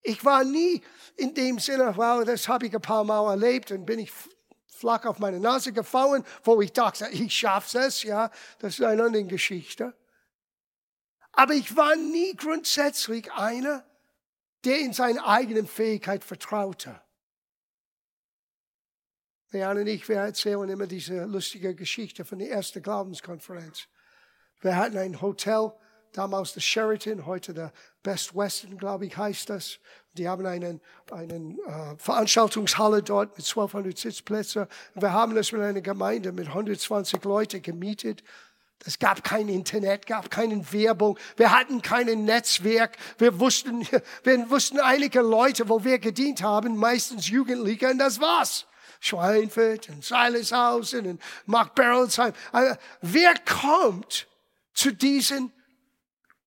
Ich 0.03 0.23
war 0.23 0.45
nie 0.45 0.83
in 1.17 1.33
dem 1.33 1.59
Sinne, 1.59 1.97
wow, 1.97 2.23
das 2.25 2.47
habe 2.47 2.67
ich 2.67 2.75
ein 2.75 2.83
paar 2.83 3.05
Mal 3.05 3.31
erlebt 3.31 3.71
und 3.71 3.87
bin 3.87 4.01
ich 4.01 4.13
flach 4.67 5.07
auf 5.07 5.19
meine 5.19 5.41
Nase 5.41 5.73
gefallen, 5.73 6.27
wo 6.43 6.61
ich 6.61 6.75
dachte, 6.75 7.09
ich 7.09 7.35
schaffe 7.35 7.79
es, 7.79 8.03
ja, 8.03 8.31
das 8.59 8.79
ist 8.79 8.85
eine 8.85 9.03
andere 9.03 9.25
Geschichte. 9.25 9.95
Aber 11.33 11.55
ich 11.55 11.75
war 11.75 11.97
nie 11.97 12.35
grundsätzlich 12.37 13.33
einer, 13.33 13.83
der 14.65 14.79
in 14.81 14.93
seine 14.93 15.25
eigenen 15.25 15.67
Fähigkeit 15.67 16.23
vertraute. 16.23 17.01
Jan 19.59 19.79
und 19.79 19.87
ich, 19.87 20.09
wir 20.09 20.17
erzählen 20.17 20.69
immer 20.69 20.87
diese 20.87 21.25
lustige 21.25 21.75
Geschichte 21.75 22.25
von 22.25 22.39
der 22.39 22.51
ersten 22.51 22.83
Glaubenskonferenz. 22.83 23.87
Wir 24.61 24.77
hatten 24.77 24.97
ein 24.99 25.21
Hotel, 25.21 25.73
damals 26.13 26.55
das 26.55 26.65
Sheraton, 26.65 27.27
heute 27.27 27.55
der 27.55 27.73
Best 28.03 28.35
Western, 28.35 28.79
glaube 28.79 29.07
ich, 29.07 29.17
heißt 29.17 29.51
das. 29.51 29.79
Die 30.15 30.29
haben 30.29 30.47
einen, 30.47 30.81
einen 31.11 31.59
äh, 31.59 31.97
Veranstaltungshalle 31.99 33.03
dort 33.03 33.37
mit 33.37 33.47
1200 33.47 33.99
Sitzplätzen. 33.99 34.67
Wir 34.95 35.13
haben 35.13 35.35
das 35.35 35.53
mit 35.53 35.61
einer 35.61 35.81
Gemeinde 35.81 36.33
mit 36.33 36.49
120 36.49 37.23
Leuten 37.25 37.63
gemietet. 37.63 38.23
Es 38.87 38.99
gab 38.99 39.25
kein 39.25 39.49
Internet, 39.49 40.07
gab 40.07 40.31
keine 40.31 40.73
Werbung. 40.73 41.19
Wir 41.37 41.53
hatten 41.53 41.81
kein 41.81 42.07
Netzwerk. 42.25 42.97
Wir 43.19 43.39
wussten, 43.41 43.87
wir 44.23 44.51
wussten 44.51 44.79
einige 44.81 45.21
Leute, 45.21 45.69
wo 45.69 45.85
wir 45.85 45.99
gedient 45.99 46.43
haben, 46.43 46.77
meistens 46.77 47.29
Jugendliche, 47.29 47.91
und 47.91 47.99
das 47.99 48.21
war's. 48.21 48.67
Schweinfurt 49.05 49.91
und 49.91 50.03
Silershausen 50.03 51.07
und 51.07 51.23
Mark 51.45 51.75
Berelsheim. 51.75 52.33
Also, 52.53 52.75
wer 53.03 53.35
kommt 53.41 54.27
zu 54.73 54.93
diesen 54.93 55.53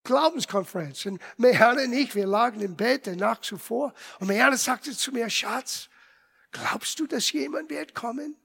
Glaubenskonferenzen? 0.04 1.20
Mehan 1.38 1.78
und 1.78 1.94
ich, 1.94 2.16
wir 2.16 2.26
lagen 2.26 2.62
im 2.62 2.76
Bett 2.76 3.06
der 3.06 3.16
Nacht 3.16 3.44
zuvor 3.44 3.94
und 4.20 4.28
Mehan 4.28 4.58
sagte 4.58 4.92
zu 4.98 5.12
mir, 5.12 5.30
Schatz, 5.30 5.88
glaubst 6.52 7.00
du, 7.00 7.06
dass 7.06 7.32
jemand 7.32 7.70
wird 7.70 7.94
kommen? 7.94 8.36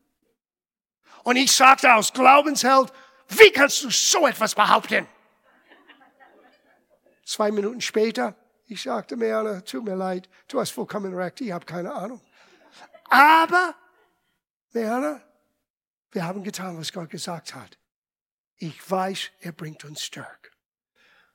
Und 1.24 1.36
ich 1.36 1.52
sagte 1.52 1.94
aus 1.94 2.12
Glaubensheld, 2.12 2.92
wie 3.28 3.50
kannst 3.50 3.82
du 3.82 3.90
so 3.90 4.26
etwas 4.26 4.54
behaupten? 4.54 5.06
Zwei 7.24 7.50
Minuten 7.50 7.80
später, 7.80 8.34
ich 8.66 8.82
sagte 8.82 9.16
mir, 9.16 9.64
tut 9.64 9.84
mir 9.84 9.94
leid, 9.94 10.28
du 10.48 10.60
hast 10.60 10.72
vollkommen 10.72 11.14
recht, 11.14 11.40
ich 11.40 11.52
habe 11.52 11.64
keine 11.64 11.94
Ahnung. 11.94 12.20
Aber, 13.08 13.74
Merle, 14.72 15.22
wir 16.10 16.24
haben 16.24 16.42
getan, 16.42 16.78
was 16.78 16.92
Gott 16.92 17.10
gesagt 17.10 17.54
hat. 17.54 17.78
Ich 18.56 18.90
weiß, 18.90 19.30
er 19.40 19.52
bringt 19.52 19.84
uns 19.84 20.02
Stärke. 20.02 20.52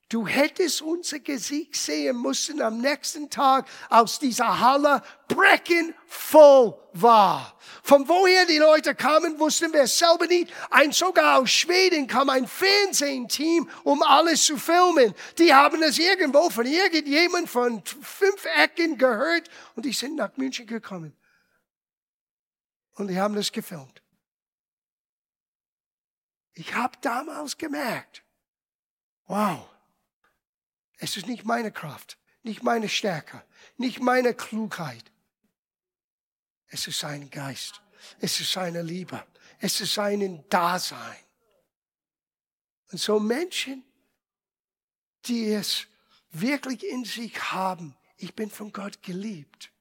Du 0.09 0.25
hättest 0.25 0.81
unser 0.81 1.19
Gesicht 1.19 1.75
sehen 1.75 2.21
müssen 2.21 2.61
am 2.61 2.79
nächsten 2.79 3.29
Tag, 3.29 3.67
als 3.89 4.19
dieser 4.19 4.57
Halle 4.57 5.01
brechen 5.27 5.93
voll 6.05 6.79
war. 6.93 7.59
Von 7.83 8.07
woher 8.07 8.45
die 8.45 8.57
Leute 8.57 8.95
kamen, 8.95 9.37
wussten 9.37 9.73
wir 9.73 9.85
selber 9.85 10.27
nicht. 10.27 10.53
Ein 10.69 10.93
sogar 10.93 11.39
aus 11.39 11.49
Schweden 11.49 12.07
kam 12.07 12.29
ein 12.29 12.47
Fernsehteam, 12.47 13.69
um 13.83 14.01
alles 14.01 14.45
zu 14.45 14.55
filmen. 14.55 15.13
Die 15.37 15.53
haben 15.53 15.83
es 15.83 15.99
irgendwo 15.99 16.49
von 16.49 16.65
irgendjemand 16.65 17.49
von 17.49 17.83
fünf 17.83 18.45
Ecken 18.55 18.97
gehört 18.97 19.49
und 19.75 19.83
die 19.83 19.91
sind 19.91 20.15
nach 20.15 20.37
München 20.37 20.67
gekommen. 20.67 21.13
Und 22.97 23.09
die 23.09 23.19
haben 23.19 23.35
das 23.35 23.51
gefilmt. 23.51 24.01
Ich 26.53 26.73
habe 26.73 26.97
damals 27.01 27.57
gemerkt, 27.57 28.23
wow, 29.27 29.69
es 30.97 31.15
ist 31.15 31.27
nicht 31.27 31.45
meine 31.45 31.71
Kraft, 31.71 32.17
nicht 32.41 32.63
meine 32.63 32.89
Stärke, 32.89 33.43
nicht 33.77 33.99
meine 33.99 34.33
Klugheit. 34.33 35.11
Es 36.69 36.87
ist 36.87 36.99
sein 36.99 37.29
Geist. 37.29 37.81
Es 38.19 38.39
ist 38.39 38.51
seine 38.51 38.81
Liebe. 38.81 39.23
Es 39.59 39.79
ist 39.79 39.93
sein 39.93 40.43
Dasein. 40.49 41.17
Und 42.91 42.99
so 42.99 43.19
Menschen, 43.19 43.83
die 45.25 45.51
es 45.51 45.85
wirklich 46.31 46.83
in 46.83 47.05
sich 47.05 47.51
haben, 47.51 47.95
ich 48.17 48.33
bin 48.33 48.49
von 48.49 48.73
Gott 48.73 49.03
geliebt, 49.03 49.71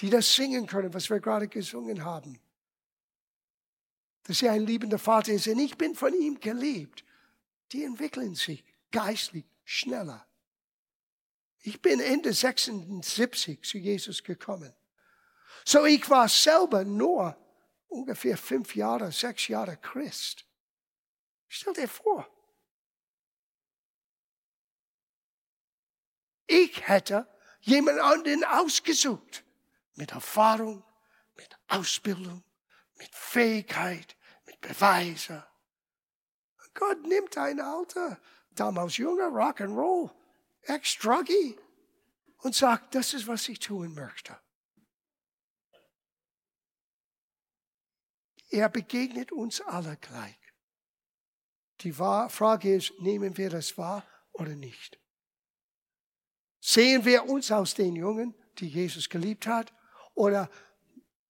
die 0.00 0.10
das 0.10 0.34
singen 0.34 0.66
können, 0.66 0.92
was 0.92 1.08
wir 1.10 1.20
gerade 1.20 1.48
gesungen 1.48 2.04
haben, 2.04 2.38
dass 4.24 4.42
er 4.42 4.52
ein 4.52 4.66
liebender 4.66 4.98
Vater 4.98 5.32
ist 5.32 5.48
und 5.48 5.58
ich 5.58 5.76
bin 5.76 5.94
von 5.94 6.12
ihm 6.14 6.38
geliebt, 6.40 7.04
die 7.72 7.84
entwickeln 7.84 8.34
sich 8.34 8.64
geistlich 8.90 9.44
schneller. 9.64 10.26
Ich 11.62 11.80
bin 11.82 12.00
Ende 12.00 12.32
76 12.32 13.62
zu 13.62 13.78
Jesus 13.78 14.22
gekommen. 14.22 14.72
So 15.64 15.84
ich 15.84 16.08
war 16.08 16.28
selber 16.28 16.84
nur 16.84 17.36
ungefähr 17.88 18.36
fünf 18.36 18.76
Jahre, 18.76 19.10
sechs 19.10 19.48
Jahre 19.48 19.76
Christ. 19.76 20.44
Stell 21.48 21.72
dir 21.72 21.88
vor. 21.88 22.28
Ich 26.46 26.86
hätte 26.86 27.28
jemand 27.60 27.98
anderen 27.98 28.44
ausgesucht. 28.44 29.45
Mit 29.96 30.12
Erfahrung, 30.12 30.84
mit 31.34 31.58
Ausbildung, 31.68 32.44
mit 32.98 33.14
Fähigkeit, 33.14 34.16
mit 34.46 34.60
Beweisen. 34.60 35.42
Gott 36.74 37.02
nimmt 37.02 37.36
ein 37.38 37.60
alter 37.60 38.20
damals 38.50 38.96
junger 38.96 39.28
Rock'n'Roll, 39.28 40.10
Ex-Druggy 40.62 41.58
und 42.38 42.54
sagt, 42.54 42.94
das 42.94 43.14
ist, 43.14 43.26
was 43.26 43.48
ich 43.48 43.58
tun 43.58 43.94
möchte. 43.94 44.38
Er 48.50 48.68
begegnet 48.68 49.32
uns 49.32 49.60
alle 49.60 49.96
gleich. 49.96 50.38
Die 51.80 51.92
Frage 51.92 52.74
ist, 52.74 52.92
nehmen 53.00 53.36
wir 53.36 53.50
das 53.50 53.76
wahr 53.76 54.04
oder 54.32 54.54
nicht? 54.54 54.98
Sehen 56.60 57.04
wir 57.04 57.24
uns 57.28 57.52
aus 57.52 57.74
den 57.74 57.96
Jungen, 57.96 58.34
die 58.58 58.68
Jesus 58.68 59.08
geliebt 59.08 59.46
hat, 59.46 59.72
oder 60.16 60.50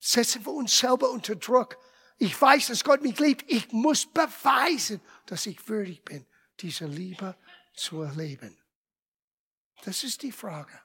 setzen 0.01 0.47
wir 0.47 0.55
uns 0.55 0.79
selber 0.79 1.11
unter 1.11 1.37
Druck? 1.37 1.77
Ich 2.17 2.41
weiß, 2.41 2.69
dass 2.69 2.83
Gott 2.83 3.03
mich 3.03 3.19
liebt. 3.19 3.45
Ich 3.51 3.71
muss 3.73 4.07
beweisen, 4.07 5.03
dass 5.27 5.45
ich 5.45 5.69
würdig 5.69 6.03
bin 6.03 6.25
diese 6.61 6.87
Liebe 6.87 7.37
zu 7.75 8.03
erleben? 8.03 8.57
Das 9.85 10.03
ist 10.03 10.23
die 10.23 10.33
Frage. 10.33 10.79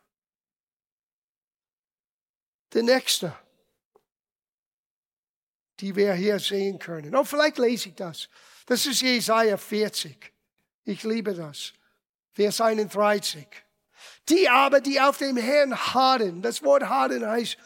Der 2.74 2.84
nächste, 2.84 3.36
die 5.80 5.96
wir 5.96 6.14
hier 6.14 6.40
sehen 6.40 6.78
können. 6.80 7.16
Oh, 7.16 7.24
vielleicht 7.24 7.58
lese 7.58 7.90
ich 7.90 7.96
das. 7.96 8.30
Das 8.66 8.86
ist 8.86 9.02
Jesaja 9.02 9.58
40. 9.58 10.32
Ich 10.84 11.04
liebe 11.04 11.34
das. 11.34 11.74
Vers 12.34 12.62
31. 12.62 13.48
Die 14.30 14.48
aber, 14.48 14.80
die 14.80 15.02
auf 15.02 15.18
dem 15.18 15.38
Herrn 15.38 15.76
harren, 15.76 16.42
das 16.42 16.64
Wort 16.64 16.84
harren 16.84 17.26
heißt 17.26 17.58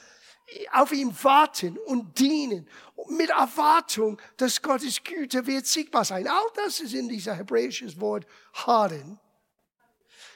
auf 0.74 0.92
ihn 0.92 1.16
warten 1.24 1.78
und 1.78 2.18
dienen 2.20 2.68
mit 3.10 3.30
Erwartung, 3.30 4.22
dass 4.38 4.62
Gottes 4.62 5.04
Güte 5.04 5.46
wird 5.48 5.66
sichtbar 5.66 6.06
sein. 6.06 6.28
Auch 6.28 6.52
das 6.54 6.80
ist 6.80 6.94
in 6.94 7.10
dieser 7.10 7.36
hebräischen 7.36 8.00
Wort 8.00 8.26
harden. 8.54 9.20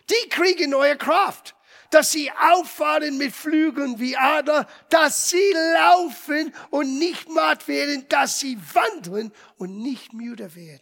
Die 0.09 0.29
kriegen 0.29 0.71
neue 0.71 0.97
Kraft, 0.97 1.55
dass 1.91 2.11
sie 2.11 2.31
auffahren 2.31 3.17
mit 3.17 3.33
Flügeln 3.33 3.99
wie 3.99 4.17
Adler, 4.17 4.67
dass 4.89 5.29
sie 5.29 5.53
laufen 5.73 6.53
und 6.71 6.97
nicht 6.97 7.29
matt 7.29 7.67
werden, 7.67 8.07
dass 8.09 8.39
sie 8.39 8.57
wandeln 8.73 9.31
und 9.57 9.77
nicht 9.77 10.13
müde 10.13 10.55
werden. 10.55 10.81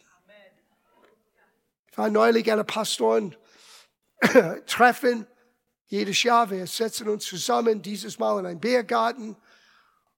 Ich 1.90 1.98
war 1.98 2.10
neulich 2.10 2.50
einer 2.50 2.64
Pastoren 2.64 3.36
treffen 4.66 5.26
jedes 5.88 6.22
Jahr. 6.22 6.50
Wir 6.50 6.66
setzen 6.66 7.08
uns 7.08 7.24
zusammen, 7.24 7.82
dieses 7.82 8.18
Mal 8.18 8.38
in 8.40 8.46
einem 8.46 8.60
Biergarten. 8.60 9.36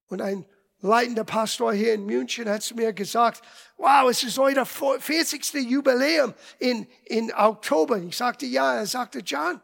Und 0.08 0.20
ein 0.20 0.44
leitender 0.80 1.24
Pastor 1.24 1.72
hier 1.72 1.94
in 1.94 2.04
München 2.04 2.48
hat 2.48 2.62
zu 2.62 2.74
mir 2.74 2.92
gesagt, 2.92 3.42
wow, 3.76 4.10
es 4.10 4.22
ist 4.22 4.38
euer 4.38 4.66
40. 4.66 5.54
Jubiläum 5.54 6.34
in, 6.58 6.86
in 7.04 7.32
Oktober. 7.32 7.96
Ich 7.98 8.16
sagte, 8.16 8.46
ja. 8.46 8.74
Er 8.74 8.86
sagte, 8.86 9.20
John, 9.20 9.60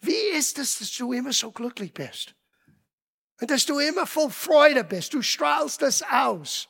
wie 0.00 0.30
ist 0.36 0.58
es, 0.58 0.78
dass 0.78 0.90
du 0.96 1.12
immer 1.12 1.32
so 1.32 1.52
glücklich 1.52 1.92
bist? 1.92 2.34
Und 3.40 3.50
dass 3.50 3.66
du 3.66 3.78
immer 3.78 4.06
voll 4.06 4.30
Freude 4.30 4.84
bist. 4.84 5.14
Du 5.14 5.22
strahlst 5.22 5.82
das 5.82 6.02
aus. 6.02 6.68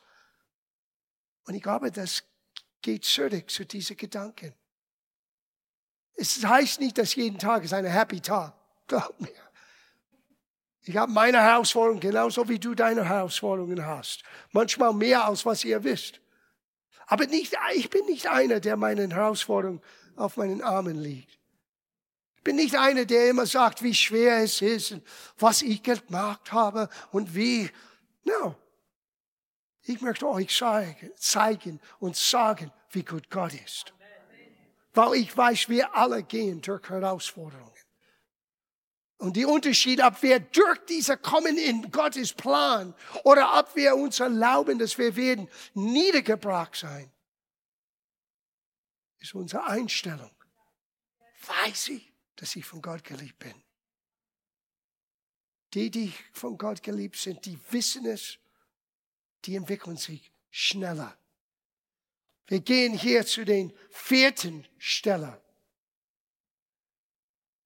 Und 1.45 1.55
ich 1.55 1.63
glaube, 1.63 1.91
das 1.91 2.25
geht 2.81 3.05
zurück 3.05 3.51
zu 3.51 3.65
diesen 3.65 3.97
Gedanken. 3.97 4.55
Es 6.15 6.45
heißt 6.45 6.81
nicht, 6.81 6.99
dass 6.99 7.15
jeden 7.15 7.39
Tag 7.39 7.65
ist 7.65 7.73
ein 7.73 7.85
Happy 7.85 8.21
Tag. 8.21 8.55
Glaub 8.87 9.21
mir. 9.21 9.31
Ich 10.85 10.97
habe 10.97 11.13
meine 11.13 11.41
Herausforderungen 11.41 12.01
genauso 12.01 12.49
wie 12.49 12.59
du 12.59 12.75
deine 12.75 13.05
Herausforderungen 13.05 13.87
hast. 13.87 14.23
Manchmal 14.51 14.93
mehr 14.93 15.25
als 15.25 15.47
was 15.47 15.65
ihr 15.65 15.85
wisst. 15.85 16.21
Aber 17.07 17.27
nicht, 17.27 17.57
ich 17.75 17.89
bin 17.91 18.05
nicht 18.07 18.27
einer, 18.29 18.59
der 18.59 18.77
meinen 18.77 19.13
Herausforderungen 19.13 19.81
auf 20.17 20.37
meinen 20.37 20.63
Armen 20.63 20.97
liegt. 20.97 21.39
Ich 22.37 22.43
bin 22.43 22.57
nicht 22.57 22.77
einer, 22.77 23.05
der 23.05 23.31
immer 23.31 23.47
sagt, 23.47 23.83
wie 23.83 23.95
schwer 23.95 24.39
es 24.43 24.61
ist 24.61 24.93
und 24.93 25.07
was 25.39 25.63
ich 25.63 25.83
gemacht 25.83 26.53
habe 26.53 26.89
und 27.13 27.35
wie. 27.35 27.71
No. 28.25 28.57
Ich 29.85 30.01
möchte 30.01 30.29
euch 30.29 30.61
zeigen 31.17 31.81
und 32.01 32.17
sagen, 32.17 32.73
wie 32.91 33.05
gut 33.05 33.31
Gott 33.31 33.55
ist. 33.55 33.93
Weil 34.95 35.15
ich 35.15 35.37
weiß, 35.37 35.69
wir 35.69 35.95
alle 35.95 36.23
gehen 36.23 36.61
durch 36.61 36.89
Herausforderungen. 36.89 37.82
Und 39.23 39.37
die 39.37 39.45
Unterschied, 39.45 40.03
ob 40.03 40.21
wir 40.25 40.41
durch 40.41 40.79
diese 40.89 41.17
kommen 41.17 41.57
in 41.57 41.93
Gottes 41.93 42.33
Plan 42.33 42.93
oder 43.23 43.57
ob 43.57 43.77
wir 43.77 43.95
uns 43.95 44.19
erlauben, 44.19 44.81
dass 44.81 44.99
wir 44.99 45.15
werden 45.15 45.49
niedergebracht 45.75 46.75
sein, 46.75 47.09
ist 49.21 49.33
unsere 49.37 49.65
Einstellung. 49.65 50.33
Weiß 51.47 51.91
ich, 51.91 52.13
dass 52.35 52.57
ich 52.57 52.65
von 52.65 52.83
Gott 52.83 53.05
geliebt 53.05 53.39
bin. 53.39 53.55
Die, 55.75 55.89
die 55.89 56.13
von 56.33 56.59
Gott 56.59 56.83
geliebt 56.83 57.15
sind, 57.15 57.47
die 57.47 57.57
wissen 57.71 58.05
es, 58.07 58.39
die 59.45 59.55
entwickeln 59.55 59.99
sich 59.99 60.33
schneller. 60.51 61.17
Wir 62.49 62.59
gehen 62.59 62.93
hier 62.93 63.25
zu 63.25 63.45
den 63.45 63.73
vierten 63.89 64.67
Stellen. 64.79 65.42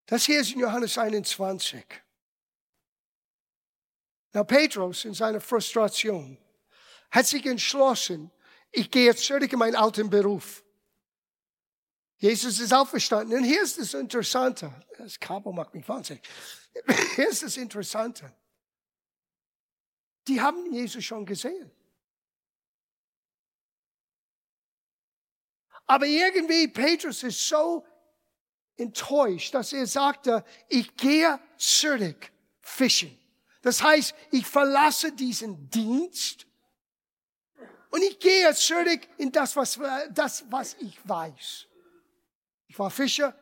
Das 0.07 0.25
hier 0.25 0.41
ist 0.41 0.53
in 0.53 0.61
Johannes 0.61 0.97
21. 0.97 1.85
Na, 4.33 4.45
Petrus 4.45 5.05
in 5.05 5.15
seiner 5.15 5.41
Frustration 5.41 6.39
hat 7.11 7.27
sich 7.27 7.45
entschlossen, 7.47 8.31
ich 8.71 8.91
gehe 8.91 9.07
jetzt 9.07 9.25
zurück 9.25 9.53
in 9.53 9.59
meinen 9.59 9.75
alten 9.75 10.09
Beruf. 10.11 10.63
Jesus 12.19 12.61
ist 12.61 12.73
auferstanden. 12.73 13.39
Und 13.39 13.45
hier 13.45 13.63
ist 13.63 13.79
das 13.79 13.95
Interessante. 13.95 14.73
Das 14.97 15.19
Kabel 15.19 15.53
macht 15.53 15.75
mich 15.75 15.87
wahnsinnig. 15.89 16.23
Hier 17.15 17.29
ist 17.29 17.43
das 17.43 17.57
Interessante. 17.57 18.33
Die 20.27 20.41
haben 20.41 20.73
Jesus 20.73 21.05
schon 21.05 21.27
gesehen. 21.27 21.71
Aber 25.87 26.07
irgendwie, 26.07 26.69
Petrus 26.69 27.23
ist 27.23 27.47
so 27.49 27.87
enttäuscht, 28.77 29.55
dass 29.55 29.73
er 29.73 29.87
sagte, 29.87 30.45
ich 30.69 30.95
gehe 30.97 31.39
zurück 31.57 32.31
fischen. 32.61 33.17
Das 33.63 33.83
heißt, 33.83 34.15
ich 34.31 34.47
verlasse 34.47 35.13
diesen 35.13 35.69
Dienst 35.71 36.47
und 37.91 38.03
ich 38.03 38.19
gehe 38.19 38.55
zurück 38.55 39.01
in 39.19 39.33
das, 39.33 39.57
was, 39.57 39.79
das, 40.11 40.45
was 40.51 40.75
ich 40.81 40.97
weiß. 41.09 41.67
Ich 42.69 42.79
war 42.79 42.91
Fischer 42.91 43.35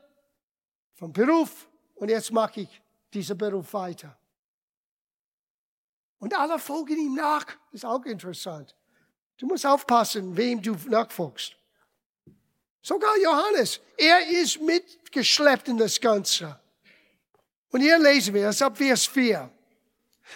vom 0.94 1.12
Beruf 1.12 1.68
und 1.96 2.08
jetzt 2.08 2.30
mache 2.30 2.60
ich 2.60 2.82
diesen 3.12 3.36
Beruf 3.36 3.72
weiter. 3.74 4.16
Und 6.18 6.32
alle 6.34 6.58
folgen 6.58 6.96
ihm 6.96 7.14
nach. 7.14 7.44
Das 7.44 7.74
ist 7.74 7.84
auch 7.84 8.04
interessant. 8.04 8.74
Du 9.36 9.46
musst 9.46 9.66
aufpassen, 9.66 10.36
wem 10.36 10.62
du 10.62 10.74
nachfolgst. 10.88 11.56
Sogar 12.84 13.16
Johannes, 13.16 13.80
er 13.96 14.28
ist 14.28 14.60
mitgeschleppt 14.60 15.68
in 15.68 15.78
das 15.78 15.98
Ganze. 15.98 16.60
Und 17.70 17.80
hier 17.80 17.98
lesen 17.98 18.34
wir 18.34 18.50
es 18.50 18.60
ab 18.60 18.76
Vers 18.76 19.06
4. 19.06 19.50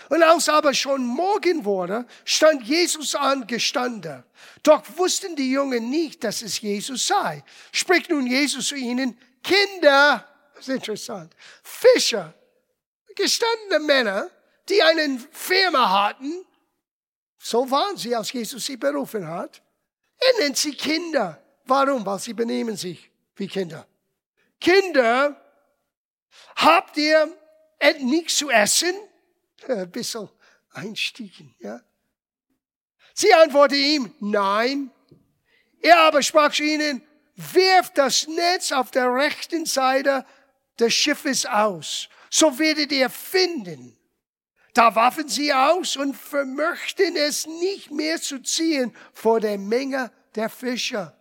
Und 0.09 0.23
als 0.23 0.49
aber 0.49 0.73
schon 0.73 1.05
Morgen 1.05 1.63
wurde, 1.67 2.07
stand 2.25 2.63
Jesus 2.63 3.15
angestanden. 3.15 4.25
Doch 4.63 4.83
wussten 4.97 5.37
die 5.37 5.51
Jungen 5.51 5.91
nicht, 5.91 6.25
dass 6.25 6.41
es 6.41 6.59
Jesus 6.59 7.07
sei. 7.07 7.45
Spricht 7.71 8.09
nun 8.09 8.27
Jesus 8.27 8.69
zu 8.69 8.77
ihnen, 8.77 9.19
Kinder, 9.43 10.27
das 10.55 10.69
ist 10.69 10.75
interessant, 10.75 11.35
Fischer, 11.63 12.33
gestandene 13.15 13.81
Männer, 13.81 14.31
die 14.71 14.83
einen 14.83 15.19
Firma 15.33 16.07
hatten, 16.07 16.47
so 17.39 17.71
waren 17.71 17.99
sie, 17.99 18.17
als 18.17 18.33
Jesus 18.33 18.65
sie 18.65 18.79
berufen 18.79 19.29
hat. 19.29 19.61
Er 20.17 20.43
nennt 20.43 20.57
sie 20.57 20.75
Kinder. 20.75 21.43
Warum? 21.69 22.05
Weil 22.07 22.19
sie 22.19 22.33
benehmen 22.33 22.77
sich 22.77 23.11
wie 23.37 23.47
Kinder. 23.47 23.87
Kinder, 24.59 25.37
habt 26.57 26.97
ihr 26.97 27.31
nichts 28.01 28.39
zu 28.39 28.51
essen? 28.51 28.95
Ein 29.69 29.91
bisschen 29.91 30.29
einstiegen, 30.73 31.55
ja. 31.59 31.81
Sie 33.15 33.33
antwortete 33.35 33.81
ihm, 33.81 34.15
nein. 34.21 34.91
Er 35.81 35.99
aber 36.01 36.23
sprach 36.23 36.53
zu 36.53 36.63
ihnen, 36.63 37.03
wirft 37.37 37.99
das 37.99 38.27
Netz 38.27 38.73
auf 38.73 38.91
der 38.91 39.13
rechten 39.13 39.67
Seite 39.67 40.25
des 40.79 40.95
Schiffes 40.95 41.45
aus, 41.45 42.09
so 42.31 42.59
werdet 42.59 42.93
ihr 42.93 43.11
finden. 43.11 43.97
Da 44.73 44.95
warfen 44.95 45.29
sie 45.29 45.53
aus 45.53 45.97
und 45.97 46.17
vermöchten 46.17 47.17
es 47.17 47.47
nicht 47.47 47.91
mehr 47.91 48.21
zu 48.21 48.41
ziehen 48.41 48.95
vor 49.13 49.41
der 49.41 49.59
Menge 49.59 50.13
der 50.35 50.49
Fischer. 50.49 51.18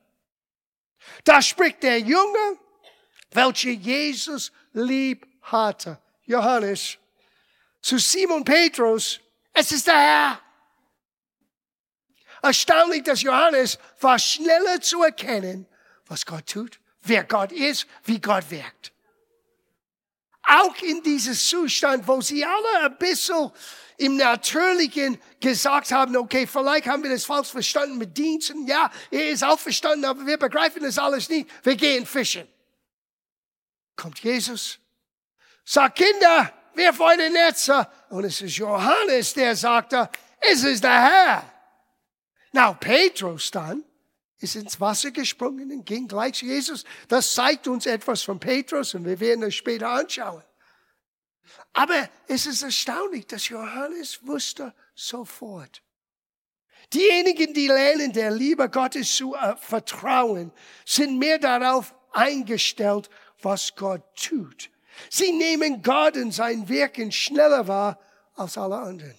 Da 1.24 1.42
spricht 1.42 1.84
der 1.84 2.00
Junge, 2.00 2.58
welcher 3.32 3.70
Jesus 3.70 4.52
lieb 4.74 5.28
hatte. 5.42 6.00
Johannes 6.26 6.98
zu 7.82 7.98
Simon 7.98 8.44
Petrus, 8.44 9.20
es 9.54 9.72
ist 9.72 9.88
der 9.88 9.98
Herr. 9.98 10.42
Erstaunlich, 12.42 13.04
dass 13.04 13.22
Johannes 13.22 13.80
war 14.00 14.20
schneller 14.20 14.80
zu 14.82 15.04
erkennen, 15.04 15.66
was 16.06 16.26
Gott 16.26 16.48
tut, 16.48 16.80
wer 17.02 17.24
Gott 17.24 17.52
ist, 17.52 17.88
wie 18.04 18.20
Gott 18.20 18.50
wirkt. 18.52 18.92
Auch 20.48 20.76
in 20.82 21.04
diesem 21.04 21.34
Zustand, 21.34 22.08
wo 22.08 22.22
sie 22.22 22.44
alle 22.44 22.86
ein 22.86 22.98
bisschen 22.98 23.52
im 23.98 24.16
Natürlichen 24.16 25.20
gesagt 25.40 25.92
haben, 25.92 26.16
okay, 26.16 26.48
vielleicht 26.48 26.88
haben 26.88 27.04
wir 27.04 27.10
das 27.10 27.26
falsch 27.26 27.50
verstanden 27.50 27.98
mit 27.98 28.18
Diensten. 28.18 28.66
Ja, 28.68 28.92
er 29.12 29.30
ist 29.30 29.44
auch 29.44 29.60
verstanden, 29.60 30.06
aber 30.06 30.26
wir 30.26 30.38
begreifen 30.38 30.84
das 30.84 30.98
alles 30.98 31.28
nicht. 31.30 31.50
Wir 31.64 31.76
gehen 31.76 32.06
fischen. 32.06 32.48
Kommt 33.96 34.20
Jesus, 34.20 34.80
sagt 35.66 35.98
Kinder, 35.98 36.54
wirf 36.76 37.00
eure 37.00 37.30
Netze. 37.30 37.88
Und 38.10 38.24
es 38.24 38.40
ist 38.42 38.58
Johannes, 38.58 39.34
der 39.34 39.56
sagte, 39.56 40.10
es 40.40 40.64
ist 40.64 40.84
der 40.84 41.02
Herr. 41.02 41.54
Now, 42.54 42.76
Petrus 42.80 43.52
dann 43.52 43.84
ist 44.40 44.56
ins 44.56 44.80
Wasser 44.80 45.12
gesprungen 45.12 45.72
und 45.72 45.86
ging 45.86 46.08
gleich 46.08 46.36
zu 46.36 46.46
Jesus. 46.46 46.84
Das 47.08 47.34
zeigt 47.34 47.68
uns 47.68 47.86
etwas 47.86 48.22
von 48.22 48.40
Petrus 48.40 48.94
und 48.94 49.06
wir 49.06 49.20
werden 49.20 49.44
es 49.44 49.56
später 49.56 49.90
anschauen. 49.90 50.44
Aber 51.74 52.10
es 52.28 52.46
ist 52.46 52.62
erstaunlich, 52.62 53.26
dass 53.28 53.50
Johannes 53.50 54.26
wusste 54.26 54.74
sofort. 54.96 55.82
Diejenigen, 56.94 57.54
die 57.54 57.68
lernen, 57.68 58.14
der 58.14 58.32
Liebe 58.32 58.70
Gottes 58.70 59.16
zu 59.16 59.36
äh, 59.36 59.56
vertrauen, 59.58 60.52
sind 60.86 61.18
mehr 61.18 61.38
darauf 61.38 61.94
eingestellt, 62.14 63.10
was 63.42 63.76
Gott 63.76 64.04
tut. 64.16 64.70
Sie 65.10 65.32
nehmen 65.32 65.82
Gott 65.82 66.16
und 66.16 66.32
sein 66.32 66.68
Wirken 66.70 67.12
schneller 67.12 67.68
wahr 67.68 68.00
als 68.36 68.58
alle 68.58 68.80
anderen. 68.80 69.18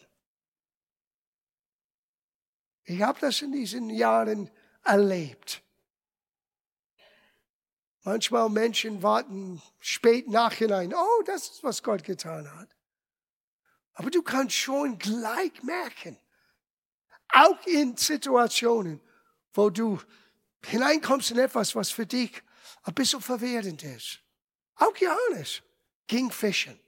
Ich 2.85 3.03
habe 3.03 3.21
das 3.21 3.43
in 3.43 3.53
diesen 3.53 3.91
Jahren 3.91 4.51
erlebt. 4.85 5.63
Manchmal 8.05 8.49
Menschen 8.49 9.03
warten 9.03 9.61
spät 9.81 10.29
nachhinein. 10.29 10.95
Oh, 10.95 11.23
das 11.27 11.51
ist, 11.51 11.65
was 11.65 11.83
Gott 11.83 12.05
getan 12.05 12.51
hat. 12.59 12.69
Aber 13.95 14.11
du 14.11 14.23
kannst 14.23 14.55
schon 14.55 14.99
gleich 14.99 15.63
merken, 15.63 16.17
auch 17.31 17.67
in 17.67 17.97
Situationen, 17.97 19.01
wo 19.53 19.71
du 19.71 20.01
hineinkommst 20.65 21.33
in 21.33 21.39
etwas, 21.39 21.75
was 21.75 21.91
für 21.91 22.07
dich 22.07 22.43
ein 22.85 22.95
bisschen 22.95 23.21
verwirrend 23.21 23.83
ist. 23.83 24.21
Auch 24.77 24.97
Johannes 24.97 25.63
ging 26.07 26.31
fischen. 26.31 26.79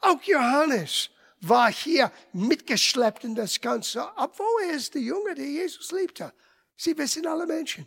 Auch 0.00 0.22
Johannes 0.22 1.10
war 1.40 1.72
hier 1.72 2.12
mitgeschleppt 2.32 3.24
in 3.24 3.34
das 3.34 3.60
Ganze, 3.60 4.08
obwohl 4.16 4.62
er 4.68 4.74
ist 4.74 4.94
der 4.94 5.02
Junge, 5.02 5.34
der 5.34 5.46
Jesus 5.46 5.90
liebte. 5.92 6.32
Sie 6.80 6.96
wissen 6.96 7.26
alle 7.26 7.46
Menschen. 7.46 7.86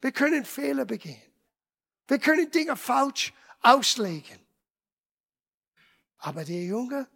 Wir 0.00 0.10
können 0.10 0.46
Fehler 0.46 0.86
begehen. 0.86 1.20
Wir 2.08 2.18
können 2.18 2.50
Dinge 2.50 2.74
falsch 2.74 3.34
auslegen. 3.60 4.40
Aber 6.16 6.42
der 6.42 6.64
Junge, 6.64 7.06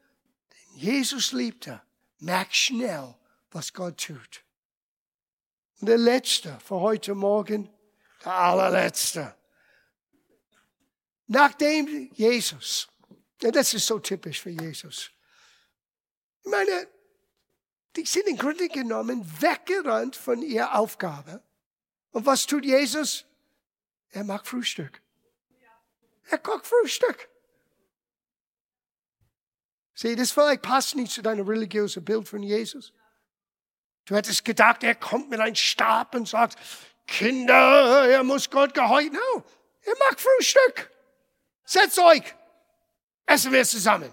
den 0.53 0.79
Jesus 0.79 1.33
liebte, 1.33 1.81
merkt 2.19 2.55
schnell, 2.55 3.15
was 3.51 3.73
Gott 3.73 3.97
tut. 3.97 4.45
Und 5.81 5.89
der 5.89 5.97
letzte 5.97 6.61
für 6.61 6.81
heute 6.81 7.15
Morgen, 7.15 7.71
der 8.23 8.35
allerletzte. 8.35 9.35
Nachdem 11.29 12.13
Jesus, 12.13 12.89
das 13.39 13.73
ist 13.73 13.87
so 13.87 14.01
typisch 14.01 14.43
für 14.43 14.51
Jesus. 14.51 15.11
Ich 16.43 16.51
meine, 16.51 16.89
die 17.97 18.05
sind 18.05 18.29
im 18.29 18.37
Grunde 18.37 18.69
genommen 18.69 19.25
weggerannt 19.41 20.17
von 20.17 20.43
ihrer 20.43 20.77
Aufgabe. 20.79 21.43
Und 22.13 22.27
was 22.27 22.47
tut 22.47 22.65
Jesus? 22.65 23.25
Er 24.11 24.25
macht 24.25 24.47
Frühstück. 24.47 25.01
Er 26.29 26.39
kocht 26.39 26.67
Frühstück. 26.67 27.29
Sieh, 29.95 30.17
das 30.17 30.31
vielleicht 30.31 30.63
passt 30.63 30.95
nicht 30.95 31.13
zu 31.13 31.23
deinem 31.23 31.47
religiösen 31.47 32.05
Bild 32.05 32.29
von 32.29 32.43
Jesus. 32.43 32.93
Du 34.07 34.15
hättest 34.17 34.45
gedacht, 34.45 34.83
er 34.83 34.95
kommt 34.95 35.29
mit 35.29 35.41
einem 35.41 35.55
Stab 35.55 36.15
und 36.15 36.27
sagt, 36.27 36.57
Kinder, 37.07 38.09
er 38.09 38.23
muss 38.23 38.49
Gott 38.49 38.73
gehorchen. 38.73 39.13
No, 39.13 39.45
er 39.83 39.95
macht 39.99 40.21
Frühstück. 40.21 40.91
Setzt 41.65 41.99
euch. 41.99 42.23
Essen 43.27 43.53
wir 43.53 43.65
zusammen. 43.65 44.13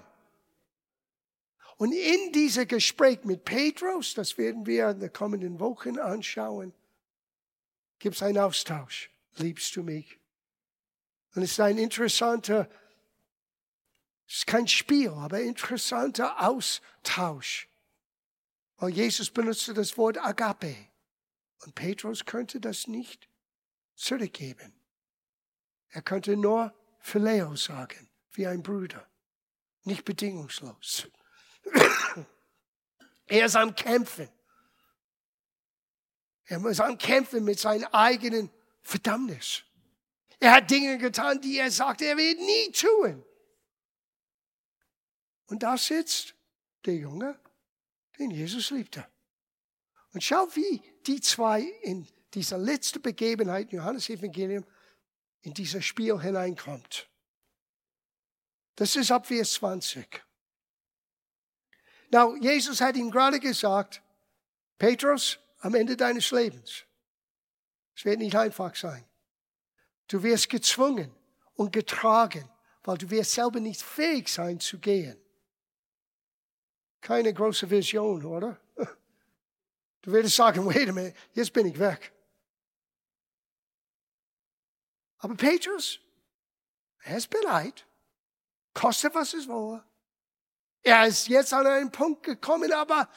Und 1.78 1.92
in 1.92 2.32
diesem 2.32 2.68
Gespräch 2.68 3.24
mit 3.24 3.46
Petrus, 3.46 4.16
das 4.16 4.38
werden 4.38 4.66
wir 4.66 4.90
in 4.90 5.00
den 5.00 5.14
kommenden 5.14 5.60
Wochen 5.60 6.00
anschauen, 6.00 6.74
gibt 8.00 8.16
es 8.16 8.24
einen 8.24 8.40
Austausch. 8.40 9.12
Liebst 9.36 9.76
du 9.76 9.84
mich? 9.84 10.20
Und 11.36 11.44
es 11.44 11.52
ist 11.52 11.60
ein 11.60 11.78
interessanter, 11.78 12.68
es 14.28 14.38
ist 14.38 14.48
kein 14.48 14.68
Spiel, 14.68 15.10
aber 15.10 15.40
interessanter 15.40 16.42
Austausch. 16.42 17.70
Weil 18.78 18.90
Jesus 18.90 19.30
benutzte 19.30 19.74
das 19.74 19.98
Wort 19.98 20.18
Agape. 20.18 20.76
Und 21.64 21.76
Petrus 21.76 22.26
könnte 22.26 22.60
das 22.60 22.88
nicht 22.88 23.30
zurückgeben. 23.96 24.74
Er 25.90 26.02
könnte 26.02 26.36
nur 26.36 26.74
Phileo 27.00 27.56
sagen, 27.56 28.10
wie 28.32 28.48
ein 28.48 28.62
Bruder. 28.62 29.08
Nicht 29.84 30.06
bedingungslos. 30.06 31.08
Er 33.28 33.46
ist 33.46 33.56
am 33.56 33.76
Kämpfen. 33.76 34.30
Er 36.46 36.60
muss 36.60 36.80
am 36.80 36.98
Kämpfen 36.98 37.44
mit 37.44 37.60
seinem 37.60 37.88
eigenen 37.92 38.50
Verdammnis. 38.82 39.64
Er 40.40 40.54
hat 40.54 40.70
Dinge 40.72 40.98
getan, 40.98 41.42
die 41.42 41.58
er 41.58 41.72
sagte, 41.72 42.06
er 42.06 42.18
wird 42.18 42.40
nie 42.40 42.72
tun. 42.72 43.26
Und 45.48 45.64
da 45.64 45.78
sitzt 45.78 46.36
der 46.86 46.96
Junge, 46.96 47.40
den 48.20 48.32
Jesus 48.32 48.70
liebte. 48.70 49.06
Und 50.14 50.24
schau, 50.24 50.48
wie 50.56 50.82
die 51.06 51.22
zwei 51.22 51.62
in 51.82 52.08
dieser 52.34 52.58
letzten 52.58 53.02
Begebenheit, 53.02 53.72
Johannes 53.72 54.10
Evangelium, 54.10 54.66
in 55.42 55.54
dieses 55.54 55.86
Spiel 55.86 56.20
hineinkommt. 56.20 57.10
Das 58.76 58.96
ist 58.96 59.12
ab 59.12 59.28
Vers 59.28 59.54
20. 59.54 60.27
Now, 62.10 62.36
Jesus 62.36 62.80
hat 62.80 62.96
ihm 62.96 63.12
gerade 63.12 63.40
gesagt, 63.40 64.02
Petrus, 64.78 65.40
am 65.60 65.76
Ende 65.76 65.98
deines 65.98 66.32
Lebens, 66.32 66.84
es 67.96 68.06
wird 68.06 68.20
nicht 68.20 68.36
einfach 68.36 68.76
sein. 68.76 69.04
Du 70.08 70.24
wirst 70.24 70.50
gezwungen 70.50 71.14
und 71.56 71.74
getragen, 71.74 72.50
weil 72.84 72.98
du 72.98 73.10
wirst 73.10 73.32
selber 73.32 73.60
nicht 73.60 73.82
fähig 73.82 74.30
sein 74.30 74.60
zu 74.60 74.78
gehen. 74.80 75.20
Keine 77.02 77.34
große 77.34 77.70
Vision, 77.70 78.24
oder? 78.26 78.60
Du 80.04 80.14
würdest 80.14 80.38
sagen, 80.38 80.66
wait 80.66 80.88
a 80.88 80.94
minute, 80.94 81.18
jetzt 81.34 81.52
bin 81.52 81.66
ich 81.66 81.78
weg. 81.78 82.14
Aber 85.18 85.36
Petrus, 85.36 86.00
er 87.00 87.18
ist 87.18 87.30
bereit. 87.30 87.86
Koste 88.74 89.14
was 89.14 89.34
es 89.34 89.48
wolle. 89.50 89.84
Er 90.88 91.06
ist 91.06 91.28
jetzt 91.28 91.54
an 91.54 91.68
einen 91.68 91.92
Punkt 91.92 92.24
gekommen, 92.24 92.72
aber 92.72 93.10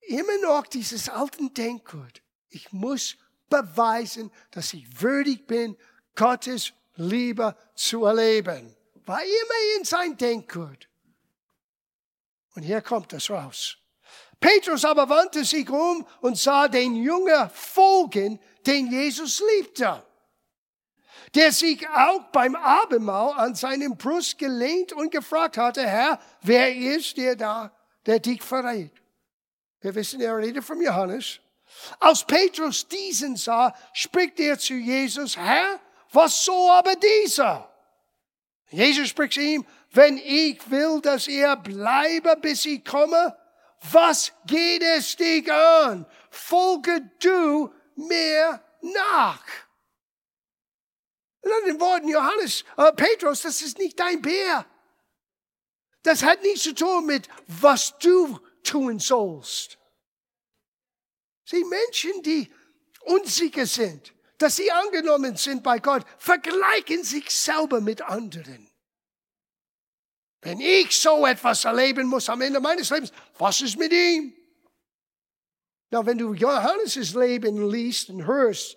immer 0.00 0.38
noch 0.38 0.66
dieses 0.66 1.10
alten 1.10 1.52
Denkgut. 1.52 2.22
Ich 2.48 2.72
muss 2.72 3.18
beweisen, 3.50 4.32
dass 4.50 4.72
ich 4.72 5.02
würdig 5.02 5.46
bin, 5.46 5.76
Gottes 6.14 6.72
Liebe 6.94 7.54
zu 7.74 8.06
erleben. 8.06 8.74
War 9.04 9.22
immer 9.22 9.76
in 9.78 9.84
sein 9.84 10.16
Denkgut. 10.16 10.88
Und 12.54 12.62
hier 12.62 12.80
kommt 12.80 13.12
es 13.12 13.28
raus. 13.28 13.76
Petrus 14.40 14.86
aber 14.86 15.06
wandte 15.10 15.44
sich 15.44 15.68
um 15.68 16.06
und 16.22 16.38
sah 16.38 16.66
den 16.66 16.94
Jünger 16.96 17.50
folgen, 17.50 18.40
den 18.64 18.90
Jesus 18.90 19.42
liebte, 19.58 20.02
der 21.34 21.52
sich 21.52 21.88
auch 21.88 22.24
beim 22.32 22.54
Abendmahl 22.54 23.32
an 23.32 23.54
seinen 23.54 23.96
Brust 23.96 24.38
gelehnt 24.38 24.92
und 24.92 25.10
gefragt 25.10 25.58
hatte, 25.58 25.86
Herr, 25.86 26.18
wer 26.42 26.74
ist 26.74 27.16
der 27.16 27.36
da, 27.36 27.72
der 28.04 28.20
dich 28.20 28.42
verrät? 28.42 28.92
Wir 29.80 29.94
wissen, 29.94 30.20
er 30.20 30.36
redet 30.36 30.64
von 30.64 30.80
Johannes. 30.80 31.40
Als 32.00 32.24
Petrus 32.24 32.86
diesen 32.88 33.36
sah, 33.36 33.74
spricht 33.92 34.40
er 34.40 34.58
zu 34.58 34.74
Jesus, 34.74 35.36
Herr, 35.36 35.80
was 36.12 36.44
soll 36.44 36.70
aber 36.70 36.94
dieser? 36.94 37.70
Jesus 38.70 39.08
spricht 39.08 39.34
zu 39.34 39.40
ihm, 39.40 39.66
wenn 39.92 40.18
ich 40.18 40.70
will, 40.70 41.00
dass 41.00 41.28
er 41.28 41.56
bleibe, 41.56 42.36
bis 42.40 42.64
ich 42.66 42.84
komme, 42.84 43.36
was 43.92 44.32
geht 44.46 44.82
es 44.82 45.16
dich 45.16 45.50
an? 45.52 46.06
Folge 46.30 47.10
du 47.20 47.72
mir 47.94 48.60
nach. 48.80 49.42
In 51.46 51.52
anderen 51.52 51.80
Worten, 51.80 52.08
Johannes, 52.08 52.64
äh, 52.76 52.92
Petrus, 52.92 53.42
das 53.42 53.62
ist 53.62 53.78
nicht 53.78 54.00
dein 54.00 54.20
Bär. 54.20 54.66
Das 56.02 56.24
hat 56.24 56.42
nichts 56.42 56.64
zu 56.64 56.74
tun 56.74 57.06
mit, 57.06 57.28
was 57.46 57.96
du 57.98 58.40
tun 58.64 58.98
sollst. 58.98 59.78
Sie 61.44 61.62
Menschen, 61.62 62.20
die 62.24 62.52
unsicher 63.02 63.64
sind, 63.64 64.12
dass 64.38 64.56
sie 64.56 64.72
angenommen 64.72 65.36
sind 65.36 65.62
bei 65.62 65.78
Gott, 65.78 66.04
vergleichen 66.18 67.04
sich 67.04 67.30
selber 67.30 67.80
mit 67.80 68.02
anderen. 68.02 68.68
Wenn 70.40 70.58
ich 70.58 70.98
so 70.98 71.24
etwas 71.26 71.64
erleben 71.64 72.08
muss 72.08 72.28
am 72.28 72.40
Ende 72.40 72.58
meines 72.58 72.90
Lebens, 72.90 73.12
was 73.38 73.60
ist 73.60 73.78
mit 73.78 73.92
ihm? 73.92 74.34
Na, 75.90 76.04
wenn 76.04 76.18
du 76.18 76.34
Johannes' 76.34 77.14
Leben 77.14 77.70
liest 77.70 78.10
und 78.10 78.26
hörst, 78.26 78.76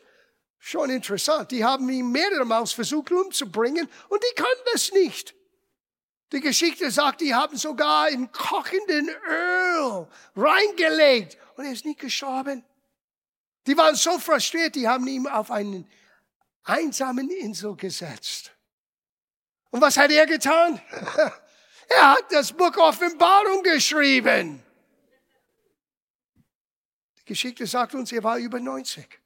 schon 0.60 0.90
interessant. 0.90 1.52
Die 1.52 1.64
haben 1.64 1.90
ihn 1.90 2.12
mehrere 2.12 2.46
Mal 2.46 2.66
versucht 2.68 3.12
umzubringen 3.12 3.90
und 4.10 4.24
die 4.24 4.36
können 4.36 4.62
das 4.72 4.92
nicht. 4.92 5.34
Die 6.32 6.42
Geschichte 6.42 6.92
sagt, 6.92 7.22
die 7.22 7.34
haben 7.34 7.58
sogar 7.58 8.10
in 8.10 8.32
kochenden 8.32 9.10
Öl 9.10 10.08
reingelegt 10.36 11.38
und 11.56 11.66
er 11.66 11.72
ist 11.72 11.86
nicht 11.86 12.00
gestorben. 12.00 12.64
Die 13.66 13.76
waren 13.76 13.96
so 13.96 14.20
frustriert, 14.20 14.76
die 14.76 14.88
haben 14.88 15.08
ihn 15.08 15.28
auf 15.28 15.50
einen 15.50 15.90
einsamen 16.64 17.30
Insel 17.32 17.76
gesetzt. 17.76 18.52
Und 19.72 19.82
was 19.82 19.98
hat 19.98 20.12
er 20.12 20.26
getan? 20.28 20.80
er 21.90 22.12
hat 22.12 22.32
das 22.32 22.52
Buch 22.52 22.76
Offenbarung 22.78 23.64
geschrieben. 23.64 24.64
Die 27.20 27.26
Geschichte 27.26 27.66
sagt 27.66 27.96
uns, 27.96 28.12
er 28.12 28.24
war 28.24 28.38
über 28.38 28.60
90. 28.60 29.20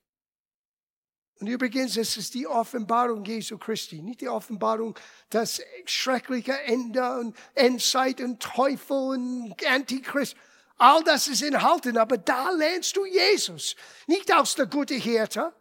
Und 1.40 1.48
übrigens, 1.48 1.98
es 1.98 2.16
ist 2.16 2.34
die 2.36 2.48
Offenbarung 2.48 3.26
Jesu 3.26 3.58
Christi, 3.58 4.02
nicht 4.02 4.22
die 4.22 4.30
Offenbarung, 4.30 4.98
das 5.30 5.62
schreckliche 5.86 6.54
Ende 6.62 7.20
und 7.20 7.36
Endzeit 7.56 8.22
und 8.22 8.42
Teufel 8.42 8.98
und 8.98 9.56
Antichrist. 9.68 10.36
All 10.78 11.04
das 11.04 11.28
ist 11.28 11.42
enthalten, 11.42 11.98
aber 11.98 12.18
da 12.18 12.50
lernst 12.52 12.96
du 12.96 13.06
Jesus. 13.06 13.76
Nicht 14.08 14.34
aus 14.34 14.56
der 14.56 14.68
gute 14.68 14.96
Hirte, 14.96 15.54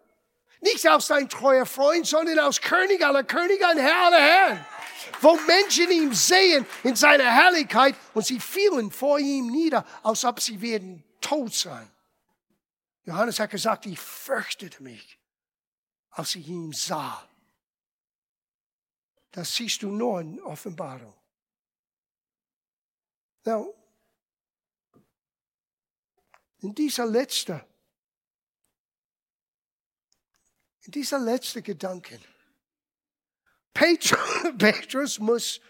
nicht 0.60 0.88
aus 0.88 1.08
dein 1.08 1.28
treuer 1.28 1.66
Freund, 1.66 2.06
sondern 2.06 2.38
aus 2.38 2.60
König 2.60 3.04
aller 3.04 3.24
Könige 3.24 3.66
und 3.68 3.78
Herr 3.78 4.06
aller 4.06 4.20
Herren. 4.20 4.66
Wo 5.20 5.36
Menschen 5.46 5.90
ihn 5.90 6.12
sehen 6.12 6.64
in 6.84 6.94
seiner 6.94 7.24
Herrlichkeit 7.24 7.96
und 8.14 8.24
sie 8.24 8.38
fielen 8.38 8.90
vor 8.90 9.18
ihm 9.18 9.48
nieder, 9.48 9.84
als 10.02 10.24
ob 10.24 10.40
sie 10.40 10.60
werden 10.60 11.02
tot 11.20 11.52
sein. 11.52 11.90
Johannes 13.04 13.40
hat 13.40 13.50
gesagt, 13.50 13.86
ich 13.86 13.98
fürchtete 13.98 14.82
mich, 14.82 15.18
als 16.12 16.34
ich 16.34 16.48
ihn 16.48 16.72
sah. 16.72 17.28
Das 19.30 19.54
siehst 19.54 19.82
du 19.82 19.90
nur 19.90 20.20
in 20.20 20.40
Offenbarung. 20.42 21.14
Now, 23.44 23.74
in 26.58 26.74
dieser 26.74 27.06
letzte, 27.06 27.64
in 30.82 30.92
dieser 30.92 31.18
letzte 31.18 31.62
Gedanken, 31.62 32.22
Petrus 33.72 35.18
muss 35.18 35.60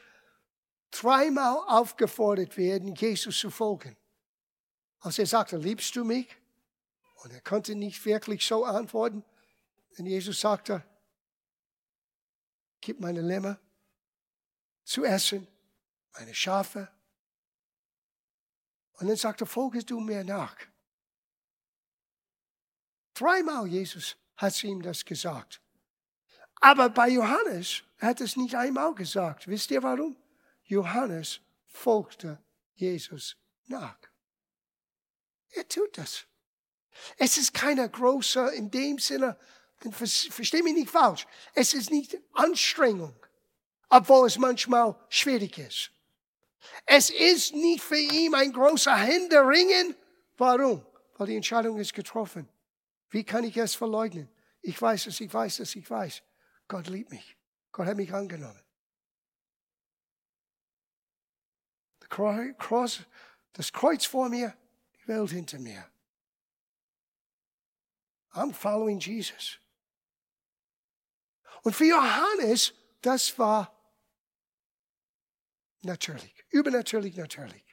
dreimal 0.90 1.64
aufgefordert 1.68 2.56
werden, 2.56 2.94
Jesus 2.94 3.38
zu 3.38 3.50
folgen. 3.50 3.96
Als 4.98 5.18
er 5.18 5.26
sagte, 5.26 5.56
liebst 5.56 5.96
du 5.96 6.04
mich? 6.04 6.28
Und 7.22 7.32
er 7.32 7.40
konnte 7.40 7.74
nicht 7.74 8.04
wirklich 8.04 8.44
so 8.44 8.64
antworten. 8.64 9.24
Und 9.98 10.06
Jesus 10.06 10.40
sagte, 10.40 10.82
gib 12.80 13.00
meine 13.00 13.20
Lämmer 13.20 13.58
zu 14.84 15.04
essen, 15.04 15.46
meine 16.14 16.34
Schafe. 16.34 16.88
Und 18.94 19.08
dann 19.08 19.16
sagte, 19.16 19.46
folge 19.46 19.84
du 19.84 20.00
mir 20.00 20.24
nach. 20.24 20.56
Dreimal 23.14 23.66
Jesus 23.66 24.16
hat 24.36 24.62
ihm 24.64 24.82
das 24.82 25.04
gesagt. 25.04 25.60
Aber 26.56 26.88
bei 26.88 27.08
Johannes 27.08 27.82
hat 27.98 28.20
es 28.20 28.36
nicht 28.36 28.54
einmal 28.54 28.94
gesagt. 28.94 29.48
Wisst 29.48 29.70
ihr 29.70 29.82
warum? 29.82 30.16
Johannes 30.64 31.40
folgte 31.66 32.42
Jesus 32.74 33.36
nach. 33.66 33.98
Er 35.50 35.68
tut 35.68 35.98
das. 35.98 36.26
Es 37.16 37.36
ist 37.36 37.52
keine 37.52 37.88
große, 37.88 38.54
in 38.54 38.70
dem 38.70 38.98
Sinne, 38.98 39.38
verstehe 39.90 40.62
mich 40.62 40.74
nicht 40.74 40.90
falsch, 40.90 41.26
es 41.54 41.74
ist 41.74 41.90
nicht 41.90 42.16
Anstrengung, 42.32 43.14
obwohl 43.88 44.26
es 44.26 44.38
manchmal 44.38 44.96
schwierig 45.08 45.58
ist. 45.58 45.90
Es 46.86 47.10
ist 47.10 47.54
nicht 47.54 47.82
für 47.82 47.98
ihn 47.98 48.34
ein 48.34 48.52
großer 48.52 48.96
Händeringen. 48.96 49.96
Warum? 50.36 50.84
Weil 51.16 51.26
die 51.26 51.36
Entscheidung 51.36 51.78
ist 51.78 51.92
getroffen. 51.92 52.48
Wie 53.10 53.24
kann 53.24 53.44
ich 53.44 53.56
es 53.56 53.74
verleugnen? 53.74 54.28
Ich 54.62 54.80
weiß 54.80 55.08
es, 55.08 55.20
ich 55.20 55.32
weiß 55.32 55.60
es, 55.60 55.74
ich 55.74 55.90
weiß. 55.90 56.22
Gott 56.68 56.86
liebt 56.86 57.10
mich. 57.10 57.36
Gott 57.72 57.86
hat 57.86 57.96
mich 57.96 58.12
angenommen. 58.12 58.60
Das 63.54 63.72
Kreuz 63.72 64.04
vor 64.04 64.28
mir, 64.28 64.56
die 64.96 65.08
Welt 65.08 65.30
hinter 65.30 65.58
mir. 65.58 65.88
I'm 68.34 68.52
following 68.52 68.98
Jesus. 68.98 69.58
Und 71.62 71.74
für 71.74 71.84
Johannes, 71.84 72.74
das 73.00 73.38
war 73.38 73.72
natürlich, 75.82 76.34
übernatürlich 76.50 77.16
natürlich. 77.16 77.64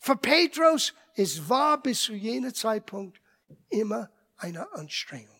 Für 0.00 0.16
Petrus, 0.16 0.94
es 1.14 1.48
war 1.48 1.80
bis 1.82 2.02
zu 2.02 2.14
jener 2.14 2.54
Zeitpunkt 2.54 3.20
immer 3.68 4.10
eine 4.36 4.72
Anstrengung. 4.72 5.38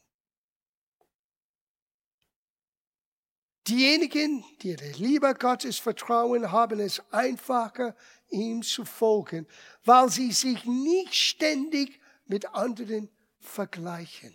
Diejenigen, 3.69 4.45
die 4.63 4.77
der 4.77 4.93
Liebe 4.95 5.35
Gottes 5.35 5.79
vertrauen, 5.79 6.51
haben 6.51 6.81
es 6.81 7.03
einfacher, 7.13 7.95
ihm 8.31 8.63
zu 8.63 8.87
folgen, 8.87 9.47
weil 9.85 10.09
sie 10.09 10.33
sich 10.33 10.65
nicht 10.65 11.15
ständig 11.15 12.01
mit 12.25 12.47
anderen 12.55 13.11
vergleichen. 13.41 14.35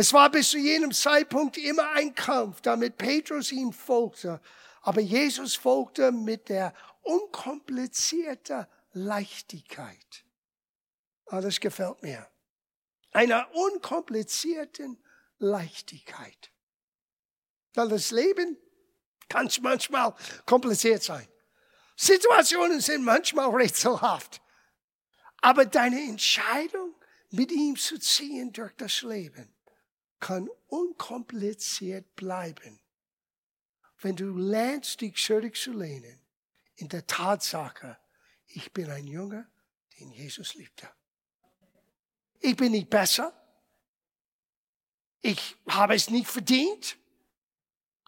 Es 0.00 0.12
war 0.12 0.30
bis 0.30 0.50
zu 0.50 0.58
jenem 0.58 0.92
Zeitpunkt 0.92 1.58
immer 1.58 1.90
ein 1.90 2.14
Kampf, 2.14 2.60
damit 2.60 2.98
Petrus 2.98 3.50
ihm 3.50 3.72
folgte. 3.72 4.40
Aber 4.82 5.00
Jesus 5.00 5.56
folgte 5.56 6.12
mit 6.12 6.50
der 6.50 6.72
unkomplizierten 7.02 8.64
Leichtigkeit. 8.92 10.24
Alles 11.26 11.56
ah, 11.56 11.60
gefällt 11.62 12.00
mir. 12.04 12.28
Einer 13.10 13.52
unkomplizierten 13.52 15.02
Leichtigkeit. 15.38 16.52
Weil 17.74 17.88
das 17.88 18.12
Leben 18.12 18.56
kann 19.28 19.50
manchmal 19.62 20.14
kompliziert 20.46 21.02
sein. 21.02 21.26
Situationen 21.96 22.80
sind 22.80 23.02
manchmal 23.02 23.50
rätselhaft. 23.50 24.40
Aber 25.42 25.66
deine 25.66 26.00
Entscheidung, 26.00 26.94
mit 27.30 27.50
ihm 27.50 27.74
zu 27.74 27.98
ziehen 27.98 28.52
durch 28.52 28.76
das 28.76 29.02
Leben, 29.02 29.57
kann 30.20 30.48
unkompliziert 30.68 32.14
bleiben, 32.16 32.80
wenn 34.00 34.16
du 34.16 34.36
lernst, 34.36 35.00
dich 35.00 35.16
zurückzulehnen 35.16 36.20
in 36.76 36.88
der 36.88 37.06
Tatsache, 37.06 37.98
ich 38.46 38.72
bin 38.72 38.90
ein 38.90 39.06
Junge, 39.06 39.50
den 39.98 40.10
Jesus 40.10 40.54
liebte. 40.54 40.88
Ich 42.40 42.56
bin 42.56 42.72
nicht 42.72 42.88
besser. 42.88 43.34
Ich 45.20 45.56
habe 45.68 45.94
es 45.96 46.08
nicht 46.10 46.28
verdient. 46.28 46.96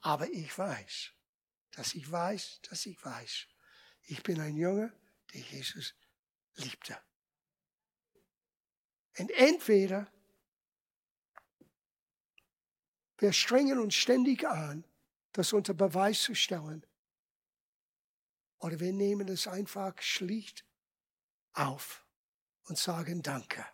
Aber 0.03 0.31
ich 0.31 0.57
weiß, 0.57 1.11
dass 1.73 1.95
ich 1.95 2.11
weiß, 2.11 2.61
dass 2.69 2.87
ich 2.87 3.05
weiß, 3.05 3.47
ich 4.05 4.23
bin 4.23 4.41
ein 4.41 4.57
Junge, 4.57 4.93
der 5.35 5.41
Jesus 5.41 5.95
liebte. 6.57 6.97
Und 9.19 9.31
entweder 9.33 10.11
wir 13.21 13.33
strengen 13.33 13.79
uns 13.79 13.95
ständig 13.95 14.49
an, 14.49 14.85
das 15.33 15.53
unter 15.53 15.75
Beweis 15.75 16.23
zu 16.23 16.35
stellen, 16.35 16.85
oder 18.59 18.79
wir 18.81 18.93
nehmen 18.93 19.29
es 19.29 19.47
einfach 19.47 20.01
schlicht 20.01 20.65
auf 21.55 22.05
und 22.65 22.79
sagen 22.79 23.23
Danke. 23.23 23.65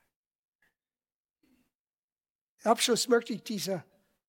Abschluss 2.63 3.09
möchte 3.09 3.33
ich 3.33 3.43
diese 3.43 3.85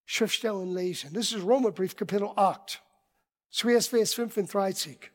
Schriftstellen 0.06 0.74
lesen. 0.74 1.14
Das 1.14 1.32
ist 1.32 1.44
Römerbrief, 1.44 1.96
Kapitel 1.96 2.30
8. 2.36 2.82
Zuerst 3.50 3.90
Vers 3.90 4.14
35. 4.14 5.12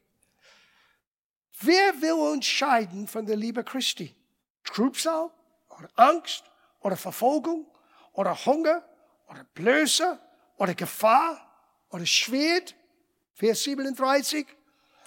Wer 1.60 2.00
will 2.00 2.32
uns 2.32 2.46
scheiden 2.46 3.06
von 3.06 3.24
der 3.24 3.36
Liebe 3.36 3.62
Christi? 3.62 4.14
Trübsal 4.64 5.30
oder 5.68 5.88
Angst 5.94 6.44
oder 6.80 6.96
Verfolgung 6.96 7.66
oder 8.12 8.34
Hunger 8.44 8.84
oder 9.32 9.44
Blöße 9.54 10.20
oder 10.56 10.74
Gefahr 10.74 11.40
oder 11.90 12.06
Schwert? 12.06 12.74
Vers 13.34 13.62
37. 13.62 14.46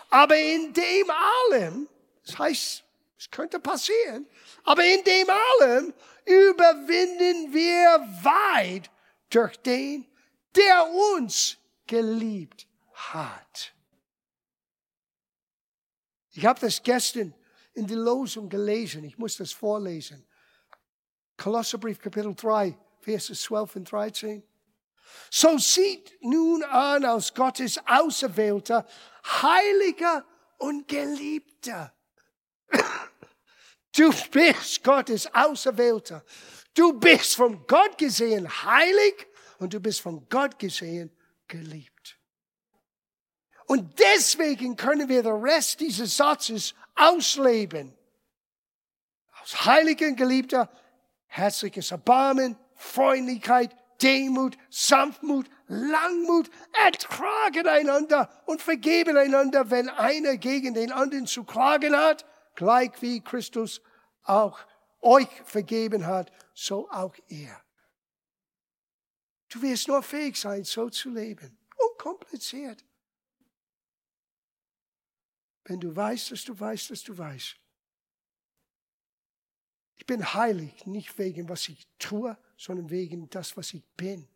Aber 0.09 0.36
in 0.38 0.73
dem 0.73 1.09
allem, 1.09 1.88
das 2.26 2.38
heißt, 2.38 2.84
es 3.17 3.32
könnte 3.32 3.59
passieren, 3.59 4.28
aber 4.63 4.84
in 4.84 5.03
dem 5.03 5.28
allem 5.30 5.93
überwinden 6.26 7.53
wir 7.53 7.99
weit 8.23 8.89
durch 9.30 9.57
den, 9.57 10.05
der 10.55 10.91
uns 11.15 11.57
geliebt 11.88 12.67
hat. 12.93 13.73
Ich 16.32 16.45
habe 16.45 16.59
das 16.59 16.82
gestern 16.84 17.34
in 17.73 17.88
die 17.88 17.93
Losung 17.95 18.49
gelesen. 18.49 19.03
Ich 19.03 19.17
muss 19.17 19.38
das 19.38 19.51
vorlesen. 19.51 20.26
Kolosserbrief 21.38 21.99
Kapitel 21.99 22.34
3, 22.34 22.78
Verse 23.06 23.32
12 23.32 23.76
und 23.76 23.91
13. 23.91 24.43
So 25.30 25.60
sieht 25.60 26.18
nun 26.22 26.64
an 26.64 27.06
aus 27.06 27.32
Gottes 27.36 27.80
Auserwählter, 27.86 28.88
Heiliger 29.24 30.26
und 30.58 30.88
Geliebter. 30.88 31.93
Du 33.97 34.12
bist 34.30 34.84
Gottes 34.84 35.34
Auserwählter. 35.34 36.22
Du 36.74 36.99
bist 36.99 37.38
von 37.38 37.66
Gott 37.66 37.97
gesehen 37.97 38.45
heilig 38.66 39.26
und 39.58 39.74
du 39.74 39.80
bist 39.80 40.01
von 40.01 40.28
Gott 40.28 40.60
gesehen 40.60 41.16
geliebt. 41.47 42.20
Und 43.68 43.97
deswegen 43.97 44.76
können 44.76 45.08
wir 45.08 45.24
den 45.24 45.41
Rest 45.41 45.80
dieses 45.80 46.18
Satzes 46.18 46.76
ausleben. 46.95 47.97
Aus 49.41 49.66
heiligen 49.66 50.18
Geliebter, 50.18 50.70
herzliches 51.28 51.89
Erbarmen, 51.91 52.58
Freundlichkeit, 52.86 53.75
Demut, 54.01 54.57
Sanftmut, 54.69 55.49
Langmut, 55.67 56.49
ertragen 56.86 57.67
einander 57.67 58.29
und 58.45 58.61
vergeben 58.61 59.17
einander, 59.17 59.71
wenn 59.71 59.89
einer 59.89 60.38
gegen 60.38 60.73
den 60.73 60.91
anderen 60.91 61.27
zu 61.27 61.43
klagen 61.43 61.95
hat. 61.95 62.25
gleich 62.55 62.91
wie 63.01 63.19
Christus 63.19 63.81
auch 64.23 64.59
euch 65.01 65.29
vergeben 65.43 66.05
hat, 66.05 66.31
so 66.53 66.89
auch 66.89 67.13
er. 67.27 67.61
Du 69.49 69.61
wirst 69.61 69.88
nur 69.88 70.01
fähig 70.01 70.39
sein, 70.39 70.63
so 70.63 70.89
zu 70.89 71.09
leben. 71.09 71.57
Unkompliziert. 71.75 72.86
Wenn 75.65 75.79
du 75.79 75.95
weißt, 75.95 76.31
dass 76.31 76.45
du 76.45 76.57
weißt, 76.57 76.91
dass 76.91 77.03
du 77.03 77.17
weißt. 77.17 77.57
Ich 79.97 80.05
bin 80.05 80.33
heilig, 80.33 80.85
nicht 80.85 81.17
wegen 81.17 81.49
was 81.49 81.69
ich 81.69 81.87
tue, 81.99 82.37
sondern 82.57 82.89
wegen 82.89 83.29
das, 83.29 83.57
was 83.57 83.73
ich 83.73 83.83
bin. 83.97 84.27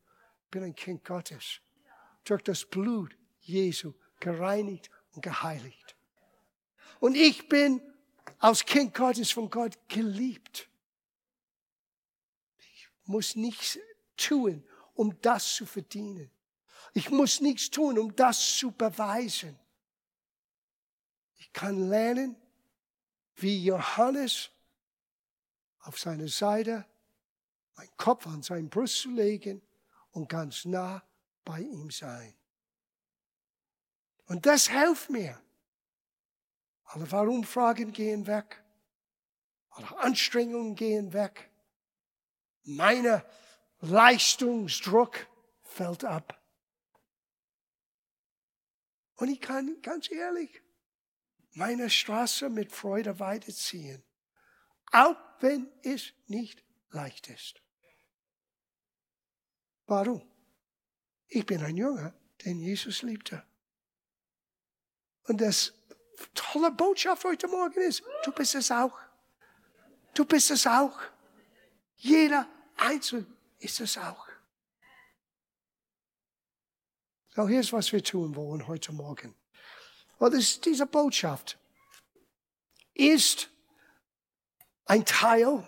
Ich 0.44 0.50
bin 0.52 0.64
ein 0.64 0.76
Kind 0.76 1.04
Gottes. 1.04 1.60
Durch 2.24 2.42
das 2.44 2.66
Blut 2.66 3.16
Jesu 3.42 3.94
gereinigt 4.20 4.90
und 5.14 5.22
geheiligt. 5.22 5.96
Und 7.00 7.16
ich 7.16 7.48
bin 7.48 7.82
als 8.40 8.66
Kind 8.66 8.94
Gottes 8.94 9.32
von 9.32 9.50
Gott 9.50 9.78
geliebt. 9.88 10.70
Ich 12.58 12.90
muss 13.06 13.36
nichts 13.36 13.80
tun, 14.18 14.64
um 14.94 15.20
das 15.22 15.56
zu 15.56 15.66
verdienen. 15.66 16.30
Ich 16.94 17.10
muss 17.10 17.42
nichts 17.42 17.70
tun, 17.70 17.98
um 17.98 18.16
das 18.16 18.58
zu 18.58 18.72
beweisen. 18.72 19.58
Ich 21.38 21.54
kann 21.54 21.90
lernen, 21.90 22.36
wie 23.36 23.64
Johannes 23.64 24.50
auf 25.82 26.00
seine 26.00 26.28
Seite, 26.28 26.86
meinen 27.76 27.96
Kopf 27.98 28.28
an 28.28 28.44
seine 28.44 28.68
Brust 28.68 28.98
zu 28.98 29.10
legen 29.12 29.62
und 30.12 30.30
ganz 30.30 30.66
nah 30.66 31.04
bei 31.46 31.62
ihm 31.62 31.90
sein. 31.92 32.34
Und 34.26 34.46
das 34.46 34.70
hilft 34.70 35.10
mir. 35.10 35.42
Alle 36.84 37.12
Warum-Fragen 37.12 37.92
gehen 37.92 38.28
weg. 38.28 38.64
Alle 39.70 39.98
Anstrengungen 40.00 40.76
gehen 40.76 41.14
weg. 41.14 41.50
Meine 42.64 43.26
Leistungsdruck 43.80 45.28
fällt 45.62 46.04
ab. 46.04 46.40
Und 49.16 49.30
ich 49.30 49.42
kann 49.42 49.82
ganz 49.82 50.12
ehrlich 50.12 50.62
meine 51.54 51.90
Straße 51.90 52.50
mit 52.50 52.72
Freude 52.72 53.20
weiterziehen, 53.20 54.04
auch 54.92 55.16
wenn 55.40 55.70
es 55.84 56.14
nicht 56.28 56.64
leicht 56.92 57.30
ist. 57.30 57.62
Warum? 59.86 60.22
Ich 61.28 61.46
bin 61.46 61.64
ein 61.64 61.78
Junge, 61.78 62.14
den 62.46 62.60
Jesus 62.60 63.02
liebte. 63.02 63.44
Und 65.24 65.42
das 65.42 65.74
tolle 66.34 66.72
Botschaft 66.72 67.24
heute 67.24 67.48
Morgen 67.48 67.80
ist, 67.82 68.04
du 68.24 68.32
bist 68.32 68.56
es 68.56 68.72
auch. 68.72 68.98
Du 70.14 70.26
bist 70.26 70.52
es 70.52 70.66
auch. 70.66 71.00
Jeder 71.98 72.48
Einzelne 72.78 73.26
ist 73.60 73.80
es 73.80 73.98
auch. 73.98 74.28
So, 77.36 77.48
hier 77.48 77.60
ist, 77.60 77.72
was 77.72 77.92
wir 77.92 78.04
tun 78.04 78.36
wollen 78.36 78.68
heute 78.68 78.92
Morgen. 78.92 79.36
Und 80.18 80.34
das, 80.34 80.60
diese 80.60 80.86
Botschaft 80.86 81.58
ist 82.94 83.50
ein 84.90 85.06
Teil 85.06 85.64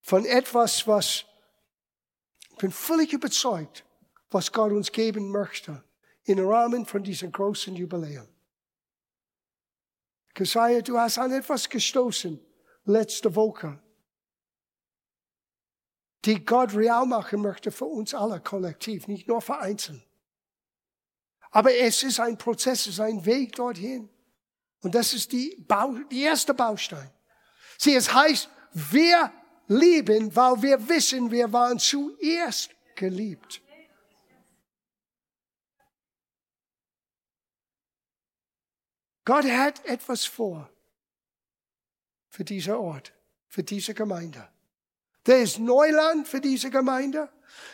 von 0.00 0.24
etwas, 0.24 0.86
was 0.86 1.26
ich 2.50 2.56
bin 2.56 2.72
völlig 2.72 3.12
überzeugt, 3.12 3.84
was 4.30 4.52
Gott 4.52 4.72
uns 4.72 4.90
geben 4.90 5.30
möchte 5.30 5.82
im 6.24 6.38
Rahmen 6.46 6.84
von 6.86 7.02
diesem 7.02 7.30
großen 7.30 7.74
Jubiläum. 7.74 8.28
Kesaja, 10.34 10.80
du 10.80 10.98
hast 10.98 11.18
an 11.18 11.32
etwas 11.32 11.68
gestoßen 11.68 12.40
letzte 12.84 13.34
Woche, 13.34 13.78
die 16.24 16.44
Gott 16.44 16.74
real 16.74 17.06
machen 17.06 17.42
möchte 17.42 17.70
für 17.70 17.86
uns 17.86 18.14
alle 18.14 18.40
kollektiv, 18.40 19.08
nicht 19.08 19.28
nur 19.28 19.40
für 19.40 19.58
Einzelne. 19.58 20.02
Aber 21.50 21.74
es 21.74 22.02
ist 22.02 22.20
ein 22.20 22.38
Prozess, 22.38 22.82
es 22.82 22.94
ist 22.94 23.00
ein 23.00 23.24
Weg 23.26 23.56
dorthin. 23.56 24.08
Und 24.82 24.94
das 24.94 25.12
ist 25.12 25.32
die, 25.32 25.56
Bau, 25.66 25.94
die 26.10 26.22
erste 26.22 26.54
Baustein. 26.54 27.10
Sieh, 27.82 27.94
es 27.94 28.12
heißt, 28.12 28.50
wir 28.74 29.32
lieben, 29.66 30.36
weil 30.36 30.60
wir 30.60 30.88
wissen, 30.90 31.30
wir 31.30 31.50
waren 31.50 31.78
zuerst 31.78 32.72
geliebt. 32.94 33.62
Gott 39.24 39.46
hat 39.46 39.82
etwas 39.86 40.26
vor 40.26 40.68
für 42.28 42.44
diesen 42.44 42.74
Ort, 42.74 43.14
für 43.48 43.62
diese 43.62 43.94
Gemeinde. 43.94 44.46
Der 45.24 45.40
ist 45.40 45.58
Neuland 45.58 46.28
für 46.28 46.42
diese 46.42 46.68
Gemeinde. 46.68 47.32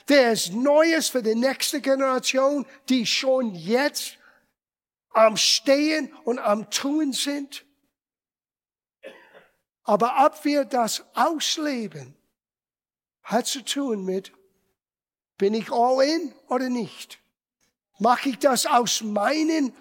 Der 0.08 0.30
ist 0.30 0.52
Neues 0.52 1.08
für 1.08 1.22
die 1.24 1.34
nächste 1.34 1.80
Generation, 1.80 2.64
die 2.88 3.06
schon 3.06 3.56
jetzt 3.56 4.18
am 5.10 5.36
Stehen 5.36 6.12
und 6.22 6.38
am 6.38 6.70
Tun 6.70 7.12
sind. 7.12 7.65
Aber 9.86 10.26
ob 10.26 10.44
wir 10.44 10.64
das 10.64 11.04
ausleben, 11.14 12.16
hat 13.22 13.46
zu 13.46 13.64
tun 13.64 14.04
mit, 14.04 14.32
bin 15.38 15.54
ich 15.54 15.70
all 15.70 16.04
in 16.04 16.34
oder 16.48 16.68
nicht? 16.68 17.20
Mache 17.98 18.30
ich 18.30 18.38
das 18.38 18.66
aus 18.66 19.02
meinen 19.02 19.72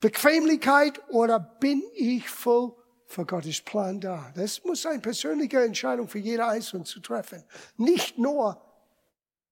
Bequemlichkeit 0.00 1.00
oder 1.08 1.40
bin 1.40 1.82
ich 1.94 2.28
voll 2.28 2.72
für 3.06 3.26
Gottes 3.26 3.60
Plan 3.60 4.00
da? 4.00 4.32
Das 4.36 4.62
muss 4.64 4.86
eine 4.86 5.00
persönliche 5.00 5.64
Entscheidung 5.64 6.08
für 6.08 6.20
jeder 6.20 6.48
Einzelne 6.48 6.84
zu 6.84 7.00
treffen. 7.00 7.44
Nicht 7.76 8.18
nur 8.18 8.62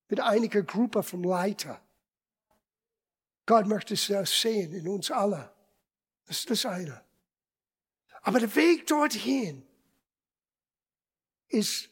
mit 0.09 0.20
einiger 0.20 0.62
Gruppe 0.62 1.03
von 1.03 1.24
Leiter. 1.24 1.80
Gott 3.45 3.66
möchte 3.66 3.95
es 3.95 4.07
sehen 4.41 4.72
in 4.72 4.86
uns 4.86 5.11
alle. 5.11 5.53
Das 6.26 6.38
ist 6.38 6.51
das 6.51 6.64
eine. 6.64 7.03
Aber 8.22 8.38
der 8.38 8.55
Weg 8.55 8.86
dorthin 8.86 9.66
ist 11.51 11.90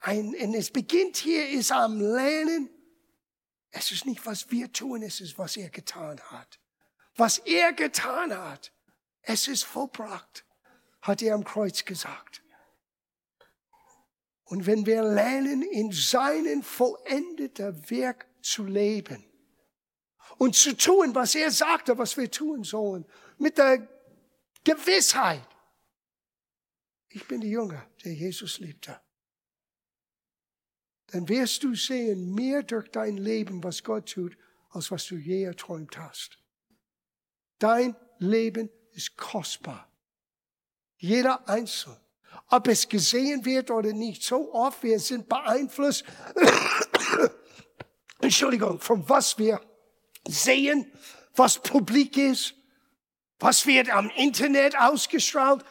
ein, 0.00 0.34
und 0.34 0.54
es 0.54 0.70
beginnt 0.70 1.16
hier, 1.16 1.48
ist 1.48 1.72
am 1.72 2.00
Lernen. 2.00 2.70
Es 3.70 3.90
ist 3.90 4.06
nicht, 4.06 4.24
was 4.26 4.50
wir 4.50 4.72
tun, 4.72 5.02
es 5.02 5.20
ist, 5.20 5.38
was 5.38 5.56
er 5.56 5.70
getan 5.70 6.20
hat 6.30 6.60
was 7.16 7.38
er 7.38 7.72
getan 7.72 8.36
hat. 8.36 8.72
Es 9.22 9.48
ist 9.48 9.64
vollbracht, 9.64 10.44
hat 11.02 11.22
er 11.22 11.34
am 11.34 11.44
Kreuz 11.44 11.84
gesagt. 11.84 12.42
Und 14.44 14.66
wenn 14.66 14.86
wir 14.86 15.02
lernen, 15.02 15.62
in 15.62 15.90
seinen 15.90 16.62
vollendeten 16.62 17.90
Werk 17.90 18.26
zu 18.42 18.64
leben 18.64 19.24
und 20.38 20.54
zu 20.54 20.76
tun, 20.76 21.14
was 21.14 21.34
er 21.34 21.50
sagte, 21.50 21.98
was 21.98 22.16
wir 22.16 22.30
tun 22.30 22.62
sollen, 22.62 23.04
mit 23.38 23.58
der 23.58 23.88
Gewissheit, 24.62 25.48
ich 27.16 27.26
bin 27.26 27.40
der 27.40 27.48
Junge, 27.48 27.82
der 28.04 28.12
Jesus 28.12 28.58
liebte, 28.58 29.00
dann 31.06 31.26
wirst 31.30 31.62
du 31.62 31.74
sehen, 31.74 32.34
mehr 32.34 32.62
durch 32.62 32.90
dein 32.90 33.16
Leben, 33.16 33.64
was 33.64 33.82
Gott 33.82 34.12
tut, 34.12 34.36
als 34.68 34.90
was 34.90 35.06
du 35.06 35.16
je 35.16 35.44
erträumt 35.44 35.96
hast. 35.96 36.38
Dein 37.58 37.96
Leben 38.18 38.68
ist 38.92 39.16
kostbar. 39.16 39.90
Jeder 40.98 41.48
Einzelne. 41.48 41.98
Ob 42.48 42.68
es 42.68 42.86
gesehen 42.86 43.46
wird 43.46 43.70
oder 43.70 43.94
nicht, 43.94 44.22
so 44.22 44.52
oft 44.52 44.82
wir 44.82 45.00
sind 45.00 45.26
beeinflusst, 45.26 46.04
Entschuldigung, 48.20 48.78
von 48.78 49.08
was 49.08 49.38
wir 49.38 49.58
sehen, 50.28 50.92
was 51.34 51.62
publik 51.62 52.18
ist, 52.18 52.54
was 53.38 53.64
wird 53.66 53.88
am 53.90 54.10
Internet 54.16 54.76
ausgestrahlt. 54.78 55.64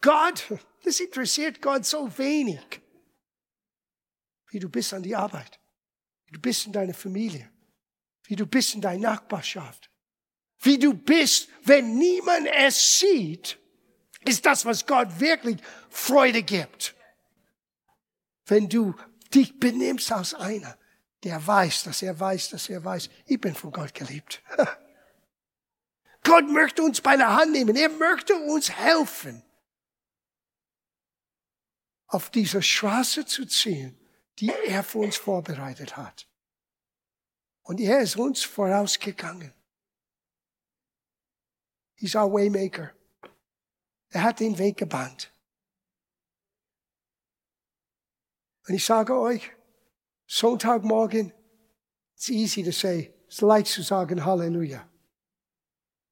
Gott, 0.00 0.46
das 0.84 1.00
interessiert 1.00 1.60
Gott 1.60 1.84
so 1.84 2.16
wenig. 2.18 2.80
Wie 4.48 4.58
du 4.58 4.68
bist 4.68 4.92
an 4.92 5.02
die 5.02 5.16
Arbeit, 5.16 5.58
wie 6.26 6.32
du 6.32 6.40
bist 6.40 6.66
in 6.66 6.72
deiner 6.72 6.94
Familie, 6.94 7.50
wie 8.24 8.36
du 8.36 8.46
bist 8.46 8.74
in 8.74 8.80
deiner 8.80 9.10
Nachbarschaft, 9.10 9.90
wie 10.60 10.78
du 10.78 10.94
bist, 10.94 11.48
wenn 11.64 11.96
niemand 11.96 12.46
es 12.46 13.00
sieht, 13.00 13.58
ist 14.24 14.46
das, 14.46 14.64
was 14.64 14.86
Gott 14.86 15.18
wirklich 15.18 15.58
Freude 15.90 16.42
gibt. 16.42 16.94
Wenn 18.46 18.68
du 18.68 18.94
dich 19.34 19.58
benimmst 19.58 20.12
als 20.12 20.34
einer, 20.34 20.78
der 21.24 21.44
weiß, 21.44 21.84
dass 21.84 22.02
er 22.02 22.18
weiß, 22.18 22.50
dass 22.50 22.68
er 22.68 22.84
weiß, 22.84 23.08
ich 23.26 23.40
bin 23.40 23.54
von 23.54 23.72
Gott 23.72 23.94
geliebt. 23.94 24.42
Gott 26.24 26.48
möchte 26.48 26.82
uns 26.82 27.00
bei 27.00 27.16
der 27.16 27.34
Hand 27.34 27.52
nehmen. 27.52 27.74
Er 27.76 27.88
möchte 27.88 28.34
uns 28.36 28.70
helfen, 28.70 29.42
auf 32.12 32.28
dieser 32.28 32.60
Straße 32.60 33.24
zu 33.24 33.46
ziehen, 33.46 33.98
die 34.38 34.52
er 34.66 34.84
für 34.84 34.98
uns 34.98 35.16
vorbereitet 35.16 35.96
hat. 35.96 36.28
Und 37.62 37.80
er 37.80 38.00
ist 38.00 38.16
uns 38.16 38.42
vorausgegangen. 38.42 39.54
He's 41.94 42.14
our 42.14 42.30
waymaker. 42.30 42.92
Er 44.10 44.24
hat 44.24 44.40
den 44.40 44.58
Weg 44.58 44.76
gebannt. 44.76 45.32
Und 48.68 48.74
ich 48.74 48.84
sage 48.84 49.18
euch, 49.18 49.50
Sonntagmorgen, 50.26 51.32
it's 52.14 52.28
easy 52.28 52.62
to 52.62 52.72
say, 52.72 53.14
es 53.26 53.36
ist 53.36 53.40
leicht 53.40 53.68
zu 53.68 53.82
sagen 53.82 54.24
Halleluja. 54.24 54.86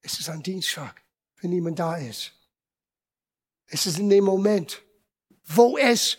Es 0.01 0.19
ist 0.19 0.31
ein 0.31 0.43
Dienstag, 0.43 1.03
wenn 1.41 1.51
niemand 1.51 1.79
da 1.79 1.97
ist. 1.97 2.33
Es 3.67 3.87
ist 3.87 3.99
in 3.99 4.09
dem 4.09 4.25
Moment, 4.25 4.83
wo 5.53 5.77
es 5.77 6.19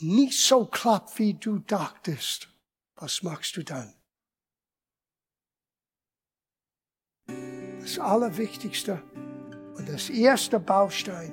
nicht 0.00 0.38
so 0.38 0.66
klappt, 0.66 1.18
wie 1.18 1.34
du 1.34 1.58
dachtest. 1.58 2.48
Was 2.96 3.22
machst 3.22 3.56
du 3.56 3.62
dann? 3.62 3.94
Das 7.80 7.98
Allerwichtigste 7.98 9.02
und 9.76 9.88
das 9.88 10.10
erste 10.10 10.60
Baustein 10.60 11.32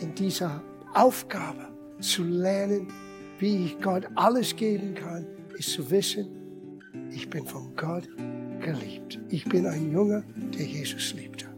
in 0.00 0.14
dieser 0.14 0.62
Aufgabe 0.94 1.68
zu 2.00 2.22
lernen, 2.22 2.92
wie 3.40 3.66
ich 3.66 3.80
Gott 3.80 4.06
alles 4.14 4.54
geben 4.54 4.94
kann, 4.94 5.26
ist 5.56 5.72
zu 5.72 5.90
wissen, 5.90 6.80
ich 7.10 7.28
bin 7.28 7.44
von 7.46 7.74
Gott 7.74 8.08
geliebt. 8.60 9.18
Ich 9.28 9.44
bin 9.44 9.66
ein 9.66 9.90
Junge, 9.90 10.24
der 10.36 10.66
Jesus 10.66 11.12
liebte. 11.14 11.57